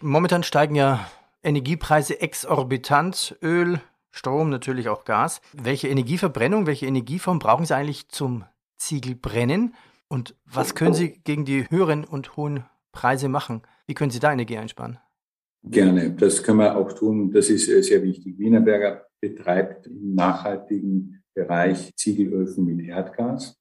Momentan 0.01 0.43
steigen 0.43 0.75
ja 0.75 1.09
Energiepreise 1.41 2.21
exorbitant. 2.21 3.37
Öl, 3.41 3.79
Strom, 4.11 4.49
natürlich 4.49 4.89
auch 4.89 5.05
Gas. 5.05 5.41
Welche 5.53 5.87
Energieverbrennung, 5.87 6.67
welche 6.67 6.85
Energieform 6.85 7.39
brauchen 7.39 7.65
Sie 7.65 7.75
eigentlich 7.75 8.09
zum 8.09 8.43
Ziegelbrennen? 8.79 9.75
Und 10.07 10.35
was 10.45 10.73
können 10.73 10.95
Sie 10.95 11.21
gegen 11.23 11.45
die 11.45 11.69
höheren 11.69 12.03
und 12.03 12.35
hohen 12.35 12.65
Preise 12.91 13.29
machen? 13.29 13.61
Wie 13.85 13.93
können 13.93 14.11
Sie 14.11 14.19
da 14.19 14.33
Energie 14.33 14.57
einsparen? 14.57 14.97
Gerne, 15.63 16.11
das 16.11 16.41
können 16.41 16.59
wir 16.59 16.75
auch 16.75 16.93
tun. 16.93 17.31
Das 17.31 17.49
ist 17.49 17.67
äh, 17.67 17.83
sehr 17.83 18.01
wichtig. 18.01 18.39
Wienerberger 18.39 19.05
betreibt 19.21 19.87
im 19.87 20.15
nachhaltigen 20.15 21.21
Bereich 21.33 21.93
Ziegelöfen 21.95 22.65
mit 22.65 22.87
Erdgas. 22.87 23.55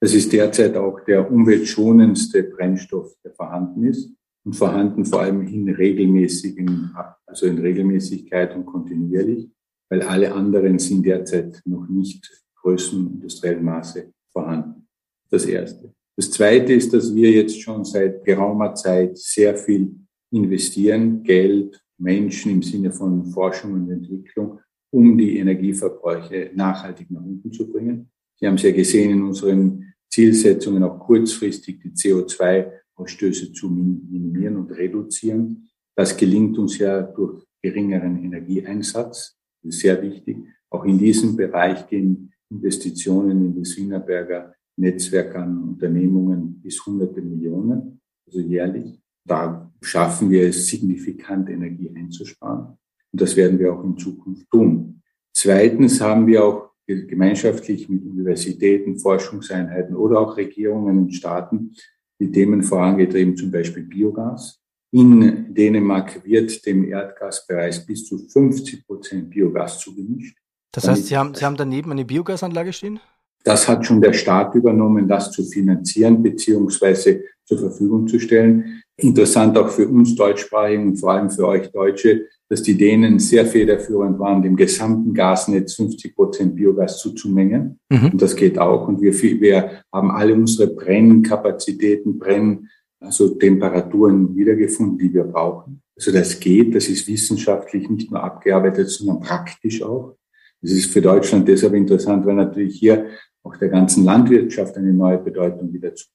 Das 0.00 0.14
ist 0.14 0.32
derzeit 0.32 0.76
auch 0.76 1.00
der 1.00 1.30
umweltschonendste 1.30 2.44
Brennstoff, 2.44 3.12
der 3.24 3.32
vorhanden 3.32 3.84
ist 3.84 4.12
und 4.44 4.54
vorhanden 4.54 5.04
vor 5.04 5.22
allem 5.22 5.46
in 5.46 5.68
regelmäßigen, 5.68 6.94
also 7.26 7.46
in 7.46 7.58
Regelmäßigkeit 7.58 8.54
und 8.54 8.66
kontinuierlich, 8.66 9.50
weil 9.90 10.02
alle 10.02 10.32
anderen 10.32 10.78
sind 10.78 11.04
derzeit 11.04 11.60
noch 11.64 11.88
nicht 11.88 12.44
größten 12.62 13.14
industriellen 13.14 13.64
Maße 13.64 14.12
vorhanden. 14.38 14.86
Das 15.30 15.44
erste. 15.46 15.92
Das 16.16 16.30
zweite 16.30 16.72
ist, 16.72 16.92
dass 16.92 17.14
wir 17.14 17.30
jetzt 17.30 17.60
schon 17.60 17.84
seit 17.84 18.24
geraumer 18.24 18.74
Zeit 18.74 19.18
sehr 19.18 19.56
viel 19.56 19.94
investieren, 20.30 21.22
Geld, 21.22 21.82
Menschen 21.98 22.52
im 22.52 22.62
Sinne 22.62 22.92
von 22.92 23.24
Forschung 23.26 23.72
und 23.72 23.90
Entwicklung, 23.90 24.60
um 24.90 25.18
die 25.18 25.38
Energieverbräuche 25.38 26.52
nachhaltig 26.54 27.10
nach 27.10 27.22
unten 27.22 27.52
zu 27.52 27.70
bringen. 27.70 28.10
Sie 28.36 28.46
haben 28.46 28.54
es 28.54 28.62
ja 28.62 28.70
gesehen 28.70 29.10
in 29.10 29.22
unseren 29.22 29.94
Zielsetzungen 30.08 30.82
auch 30.84 30.98
kurzfristig 31.00 31.80
die 31.80 31.90
CO2-Ausstöße 31.90 33.52
zu 33.52 33.68
minimieren 33.68 34.56
und 34.56 34.70
reduzieren. 34.70 35.68
Das 35.96 36.16
gelingt 36.16 36.56
uns 36.58 36.78
ja 36.78 37.02
durch 37.02 37.44
geringeren 37.60 38.24
Energieeinsatz. 38.24 39.36
Das 39.62 39.74
ist 39.74 39.80
sehr 39.80 40.00
wichtig. 40.00 40.36
Auch 40.70 40.84
in 40.84 40.98
diesem 40.98 41.36
Bereich 41.36 41.88
gehen 41.88 42.32
Investitionen 42.50 43.44
in 43.44 43.58
das 43.58 43.76
Wienerberger 43.76 44.54
Netzwerk 44.76 45.34
an 45.36 45.62
Unternehmungen 45.62 46.60
bis 46.62 46.84
hunderte 46.84 47.20
Millionen, 47.20 48.00
also 48.26 48.40
jährlich. 48.40 49.00
Da 49.24 49.70
schaffen 49.82 50.30
wir 50.30 50.48
es, 50.48 50.66
signifikant 50.66 51.50
Energie 51.50 51.90
einzusparen. 51.94 52.78
Und 53.12 53.20
das 53.20 53.36
werden 53.36 53.58
wir 53.58 53.72
auch 53.72 53.84
in 53.84 53.98
Zukunft 53.98 54.48
tun. 54.50 55.02
Zweitens 55.34 56.00
haben 56.00 56.26
wir 56.26 56.44
auch 56.44 56.70
gemeinschaftlich 56.86 57.88
mit 57.88 58.04
Universitäten, 58.04 58.98
Forschungseinheiten 58.98 59.94
oder 59.94 60.20
auch 60.20 60.36
Regierungen 60.36 60.98
und 60.98 61.14
Staaten 61.14 61.74
die 62.20 62.32
Themen 62.32 62.62
vorangetrieben, 62.62 63.36
zum 63.36 63.50
Beispiel 63.50 63.84
Biogas. 63.84 64.60
In 64.90 65.54
Dänemark 65.54 66.24
wird 66.24 66.64
dem 66.64 66.88
Erdgasbereich 66.88 67.84
bis 67.84 68.06
zu 68.06 68.18
50 68.18 68.86
Prozent 68.86 69.30
Biogas 69.30 69.78
zugemischt. 69.80 70.38
Das 70.78 70.88
heißt, 70.88 71.06
Sie 71.06 71.16
haben, 71.16 71.34
Sie 71.34 71.44
haben 71.44 71.56
daneben 71.56 71.90
eine 71.90 72.04
Biogasanlage 72.04 72.72
stehen? 72.72 73.00
Das 73.44 73.66
hat 73.66 73.84
schon 73.84 74.00
der 74.00 74.12
Staat 74.12 74.54
übernommen, 74.54 75.08
das 75.08 75.32
zu 75.32 75.42
finanzieren 75.44 76.22
beziehungsweise 76.22 77.22
zur 77.44 77.58
Verfügung 77.58 78.06
zu 78.06 78.20
stellen. 78.20 78.82
Interessant 78.96 79.56
auch 79.56 79.70
für 79.70 79.88
uns 79.88 80.14
Deutschsprachigen 80.14 80.88
und 80.88 80.96
vor 80.96 81.12
allem 81.12 81.30
für 81.30 81.46
euch 81.46 81.70
Deutsche, 81.70 82.26
dass 82.48 82.62
die 82.62 82.76
Dänen 82.76 83.18
sehr 83.18 83.46
federführend 83.46 84.18
waren, 84.18 84.42
dem 84.42 84.56
gesamten 84.56 85.14
Gasnetz 85.14 85.74
50 85.74 86.14
Prozent 86.14 86.56
Biogas 86.56 86.98
zuzumengen. 86.98 87.78
Mhm. 87.90 88.12
Und 88.12 88.22
das 88.22 88.36
geht 88.36 88.58
auch. 88.58 88.86
Und 88.86 89.00
wir, 89.00 89.12
wir 89.20 89.82
haben 89.92 90.10
alle 90.10 90.34
unsere 90.34 90.68
Brennkapazitäten, 90.74 92.18
Brenn, 92.18 92.68
also 93.00 93.28
Temperaturen 93.30 94.34
wiedergefunden, 94.36 94.98
die 94.98 95.12
wir 95.12 95.24
brauchen. 95.24 95.80
Also 95.96 96.12
das 96.12 96.38
geht, 96.38 96.74
das 96.74 96.88
ist 96.88 97.08
wissenschaftlich 97.08 97.88
nicht 97.88 98.10
nur 98.10 98.22
abgearbeitet, 98.22 98.88
sondern 98.88 99.20
praktisch 99.20 99.82
auch. 99.82 100.16
Das 100.60 100.72
ist 100.72 100.92
für 100.92 101.00
Deutschland 101.00 101.46
deshalb 101.46 101.74
interessant, 101.74 102.26
weil 102.26 102.34
natürlich 102.34 102.78
hier 102.78 103.06
auch 103.42 103.56
der 103.56 103.68
ganzen 103.68 104.04
Landwirtschaft 104.04 104.76
eine 104.76 104.92
neue 104.92 105.18
Bedeutung 105.18 105.72
wieder 105.72 105.94
zu. 105.94 106.06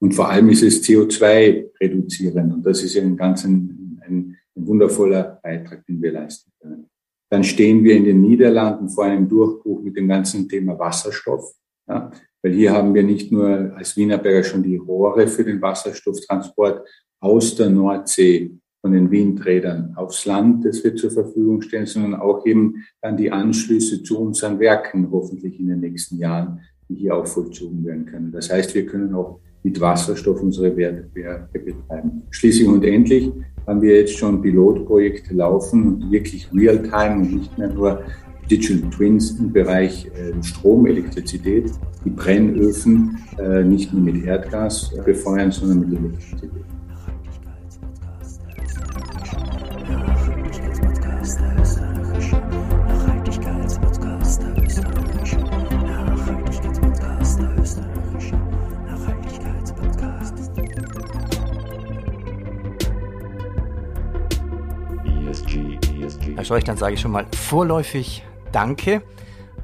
Und 0.00 0.12
vor 0.12 0.28
allem 0.28 0.48
ist 0.50 0.62
es 0.62 0.82
CO2 0.84 1.70
reduzierend. 1.80 2.54
Und 2.54 2.62
das 2.64 2.82
ist 2.82 2.94
ja 2.94 3.02
ein 3.02 3.16
ganz 3.16 3.44
ein, 3.44 4.00
ein, 4.06 4.36
ein 4.56 4.66
wundervoller 4.66 5.40
Beitrag, 5.42 5.84
den 5.86 6.00
wir 6.00 6.12
leisten 6.12 6.52
können. 6.60 6.86
Dann 7.30 7.44
stehen 7.44 7.82
wir 7.84 7.96
in 7.96 8.04
den 8.04 8.20
Niederlanden 8.20 8.88
vor 8.88 9.04
einem 9.04 9.28
Durchbruch 9.28 9.82
mit 9.82 9.96
dem 9.96 10.08
ganzen 10.08 10.48
Thema 10.48 10.78
Wasserstoff. 10.78 11.52
Ja, 11.88 12.10
weil 12.42 12.52
hier 12.52 12.72
haben 12.72 12.94
wir 12.94 13.02
nicht 13.02 13.32
nur 13.32 13.74
als 13.76 13.96
Wienerberger 13.96 14.44
schon 14.44 14.62
die 14.62 14.76
Rohre 14.76 15.26
für 15.26 15.44
den 15.44 15.60
Wasserstofftransport 15.60 16.86
aus 17.20 17.56
der 17.56 17.70
Nordsee 17.70 18.52
von 18.80 18.92
den 18.92 19.10
Windrädern 19.10 19.94
aufs 19.96 20.24
Land, 20.24 20.64
das 20.64 20.84
wir 20.84 20.94
zur 20.94 21.10
Verfügung 21.10 21.62
stellen, 21.62 21.86
sondern 21.86 22.14
auch 22.14 22.46
eben 22.46 22.84
dann 23.02 23.16
die 23.16 23.30
Anschlüsse 23.30 24.02
zu 24.02 24.18
unseren 24.20 24.60
Werken 24.60 25.10
hoffentlich 25.10 25.58
in 25.58 25.68
den 25.68 25.80
nächsten 25.80 26.18
Jahren 26.18 26.60
die 26.88 26.94
hier 26.94 27.14
auch 27.14 27.26
vollzogen 27.26 27.84
werden 27.84 28.06
können. 28.06 28.32
Das 28.32 28.50
heißt, 28.50 28.74
wir 28.74 28.86
können 28.86 29.14
auch 29.14 29.40
mit 29.62 29.80
Wasserstoff 29.80 30.40
unsere 30.40 30.76
Werke 30.76 31.08
betreiben. 31.52 32.22
Schließlich 32.30 32.68
und 32.68 32.84
endlich 32.84 33.30
haben 33.66 33.82
wir 33.82 33.96
jetzt 33.96 34.16
schon 34.16 34.40
Pilotprojekte 34.40 35.34
laufen 35.34 35.86
und 35.86 36.10
wirklich 36.10 36.48
real-time 36.54 37.16
und 37.16 37.34
nicht 37.34 37.58
mehr 37.58 37.68
nur 37.68 38.02
Digital 38.50 38.88
Twins 38.90 39.38
im 39.38 39.52
Bereich 39.52 40.06
äh, 40.06 40.42
Strom, 40.42 40.86
Elektrizität, 40.86 41.70
die 42.04 42.10
Brennöfen 42.10 43.18
äh, 43.38 43.62
nicht 43.62 43.92
nur 43.92 44.02
mit 44.02 44.24
Erdgas 44.24 44.90
befeuern, 45.04 45.50
sondern 45.50 45.80
mit 45.80 45.98
Elektrizität. 45.98 46.64
Herr 66.48 66.56
Scheuch, 66.56 66.64
dann 66.64 66.78
sage 66.78 66.94
ich 66.94 67.00
schon 67.00 67.10
mal 67.10 67.26
vorläufig 67.34 68.24
Danke. 68.52 69.02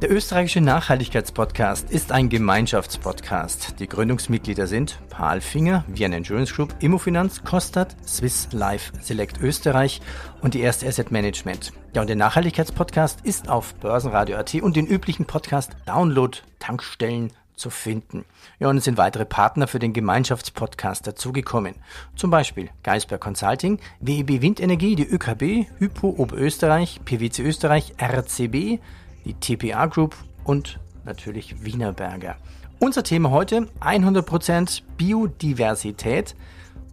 Der 0.03 0.12
österreichische 0.12 0.61
Nachhaltigkeitspodcast 0.61 1.90
ist 1.90 2.12
ein 2.12 2.29
Gemeinschaftspodcast. 2.29 3.81
Die 3.81 3.88
Gründungsmitglieder 3.88 4.66
sind 4.66 4.99
Paul 5.09 5.40
Finger, 5.40 5.87
Vienna 5.88 6.18
Insurance 6.18 6.53
Group, 6.53 6.75
Immofinanz, 6.81 7.42
Kostat, 7.42 7.97
Swiss 8.07 8.49
Life 8.53 8.92
Select 9.01 9.40
Österreich 9.40 10.03
und 10.42 10.53
die 10.53 10.61
erste 10.61 10.87
Asset 10.87 11.11
Management. 11.11 11.73
Ja, 11.94 12.03
und 12.03 12.09
der 12.09 12.16
Nachhaltigkeitspodcast 12.16 13.23
ist 13.23 13.49
auf 13.49 13.75
Börsenradio.at 13.77 14.55
und 14.57 14.77
den 14.77 14.87
üblichen 14.87 15.25
Podcast 15.25 15.75
Download 15.87 16.37
Tankstellen 16.59 17.33
zu 17.57 17.71
finden. 17.71 18.25
Ja, 18.59 18.69
und 18.69 18.77
es 18.77 18.85
sind 18.85 18.99
weitere 18.99 19.25
Partner 19.25 19.67
für 19.67 19.79
den 19.79 19.93
Gemeinschaftspodcast 19.93 21.07
dazugekommen. 21.07 21.75
Zum 22.17 22.31
Beispiel 22.31 22.71
Geisberg 22.83 23.21
Consulting, 23.21 23.79
WEB 24.01 24.43
Windenergie, 24.43 24.97
die 24.97 25.07
ÖKB, 25.07 25.69
Hypo 25.79 26.09
Oberösterreich, 26.09 27.01
PwC 27.05 27.43
Österreich, 27.43 27.95
RCB, 28.01 28.81
die 29.25 29.35
TPA 29.40 29.87
Group 29.87 30.17
und 30.45 30.79
natürlich 31.05 31.64
Wienerberger. 31.64 32.37
Unser 32.81 33.05
Thema 33.05 33.31
heute 33.31 33.69
100% 33.81 34.83
Biodiversität. 34.97 36.35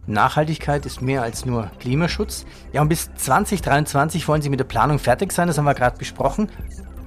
Nachhaltigkeit 0.06 0.84
ist 0.86 1.00
mehr 1.00 1.22
als 1.22 1.44
nur 1.44 1.70
Klimaschutz. 1.78 2.44
Ja, 2.72 2.82
und 2.82 2.88
bis 2.88 3.10
2023 3.14 4.26
wollen 4.26 4.42
Sie 4.42 4.50
mit 4.50 4.58
der 4.58 4.64
Planung 4.64 4.98
fertig 4.98 5.32
sein, 5.32 5.48
das 5.48 5.58
haben 5.58 5.64
wir 5.64 5.74
gerade 5.74 5.98
besprochen. 5.98 6.48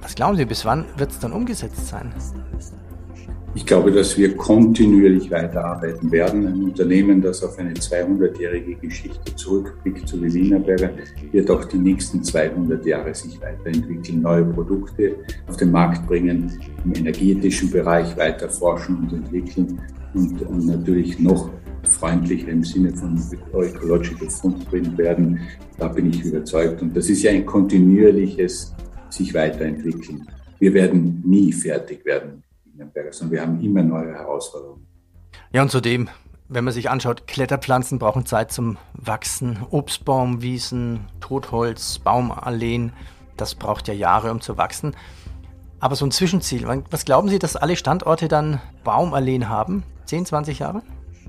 Was 0.00 0.14
glauben 0.14 0.36
Sie, 0.36 0.44
bis 0.44 0.64
wann 0.64 0.86
wird 0.96 1.10
es 1.10 1.18
dann 1.18 1.32
umgesetzt 1.32 1.88
sein? 1.88 2.14
Ich 3.56 3.64
glaube, 3.64 3.90
dass 3.90 4.18
wir 4.18 4.36
kontinuierlich 4.36 5.30
weiterarbeiten 5.30 6.12
werden. 6.12 6.46
Ein 6.46 6.62
Unternehmen, 6.62 7.22
das 7.22 7.42
auf 7.42 7.58
eine 7.58 7.72
200-jährige 7.72 8.74
Geschichte 8.74 9.34
zurückblickt, 9.34 10.06
so 10.06 10.22
wie 10.22 10.32
Wienerberger, 10.34 10.90
wird 11.32 11.50
auch 11.50 11.64
die 11.64 11.78
nächsten 11.78 12.22
200 12.22 12.84
Jahre 12.84 13.14
sich 13.14 13.40
weiterentwickeln, 13.40 14.20
neue 14.20 14.44
Produkte 14.44 15.16
auf 15.48 15.56
den 15.56 15.70
Markt 15.70 16.06
bringen, 16.06 16.52
im 16.84 16.94
energetischen 16.96 17.70
Bereich 17.70 18.14
weiter 18.18 18.50
forschen 18.50 18.98
und 18.98 19.12
entwickeln 19.14 19.80
und, 20.12 20.42
und 20.42 20.66
natürlich 20.66 21.18
noch 21.18 21.48
freundlicher 21.84 22.48
im 22.48 22.62
Sinne 22.62 22.92
von 22.94 23.18
Ecological 23.54 24.28
Footprint 24.28 24.98
werden. 24.98 25.40
Da 25.78 25.88
bin 25.88 26.10
ich 26.10 26.22
überzeugt. 26.22 26.82
Und 26.82 26.94
das 26.94 27.08
ist 27.08 27.22
ja 27.22 27.30
ein 27.30 27.46
kontinuierliches 27.46 28.74
sich 29.08 29.32
weiterentwickeln. 29.32 30.26
Wir 30.58 30.74
werden 30.74 31.22
nie 31.24 31.52
fertig 31.52 32.04
werden 32.04 32.42
Nürnberger, 32.76 33.12
sondern 33.12 33.32
wir 33.32 33.42
haben 33.42 33.60
immer 33.60 33.82
neue 33.82 34.14
Herausforderungen. 34.14 34.86
Ja, 35.52 35.62
und 35.62 35.70
zudem, 35.70 36.08
wenn 36.48 36.64
man 36.64 36.72
sich 36.72 36.90
anschaut, 36.90 37.26
Kletterpflanzen 37.26 37.98
brauchen 37.98 38.26
Zeit 38.26 38.52
zum 38.52 38.76
Wachsen. 38.94 39.58
Obstbaum, 39.70 40.42
Wiesen, 40.42 41.00
Totholz, 41.20 41.98
Baumalleen, 41.98 42.92
das 43.36 43.54
braucht 43.54 43.88
ja 43.88 43.94
Jahre, 43.94 44.30
um 44.30 44.40
zu 44.40 44.56
wachsen. 44.56 44.94
Aber 45.78 45.94
so 45.94 46.06
ein 46.06 46.10
Zwischenziel, 46.10 46.66
was 46.90 47.04
glauben 47.04 47.28
Sie, 47.28 47.38
dass 47.38 47.56
alle 47.56 47.76
Standorte 47.76 48.28
dann 48.28 48.60
Baumalleen 48.82 49.48
haben? 49.48 49.82
10, 50.06 50.26
20 50.26 50.60
Jahre? 50.60 50.82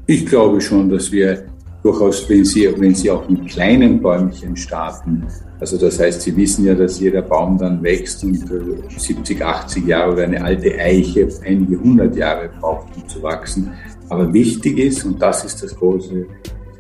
Ich 0.06 0.26
glaube 0.26 0.62
schon, 0.62 0.90
dass 0.90 1.12
wir 1.12 1.48
durchaus, 1.84 2.28
wenn 2.30 2.44
Sie, 2.46 2.70
wenn 2.78 2.96
Sie 2.96 3.10
auch 3.12 3.28
mit 3.30 3.48
kleinen 3.48 4.02
Bäumchen 4.02 4.56
starten, 4.56 5.26
also 5.60 5.78
das 5.78 6.00
heißt, 6.00 6.22
Sie 6.22 6.36
wissen 6.38 6.66
ja, 6.66 6.76
dass 6.76 7.00
jeder 7.00 7.24
Baum 7.24 7.58
dann 7.58 7.82
wächst 7.82 8.24
und 8.24 8.36
70, 8.36 9.40
äh, 9.40 9.44
80 9.44 9.88
Jahre 9.88 10.14
oder 10.14 10.24
eine 10.24 10.44
alte 10.44 10.78
Eiche 10.78 11.28
einige 11.44 11.80
hundert 11.80 12.16
Jahre 12.16 12.50
braucht, 12.60 12.96
um 12.96 13.08
zu 13.08 13.24
wachsen. 13.24 13.72
Aber 14.10 14.32
wichtig 14.32 14.78
ist, 14.78 15.04
und 15.04 15.20
das 15.20 15.44
ist 15.46 15.64
das 15.64 15.76
große, 15.76 16.28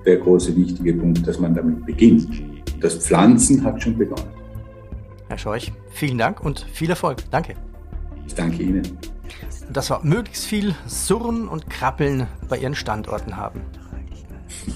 der 0.06 0.18
große 0.18 0.56
wichtige 0.56 0.94
Punkt, 0.94 1.28
dass 1.28 1.40
man 1.40 1.56
damit 1.56 1.86
beginnt. 1.86 2.28
Das 2.80 2.96
Pflanzen 2.98 3.64
hat 3.64 3.82
schon 3.82 3.98
begonnen. 3.98 4.30
Herr 5.28 5.38
Scheuch, 5.38 5.72
vielen 5.90 6.20
Dank 6.20 6.42
und 6.42 6.66
viel 6.72 6.90
Erfolg. 6.90 7.18
Danke. 7.32 7.56
Ich 8.28 8.36
danke 8.36 8.62
Ihnen. 8.62 8.84
Das 9.74 9.90
war 9.90 10.06
möglichst 10.06 10.46
viel 10.46 10.74
Surren 10.86 11.48
und 11.48 11.70
Krabbeln 11.70 12.28
bei 12.48 12.58
Ihren 12.58 12.76
Standorten 12.76 13.36
haben. 13.36 13.62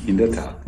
In 0.07 0.17
der 0.17 0.31
Tat. 0.31 0.60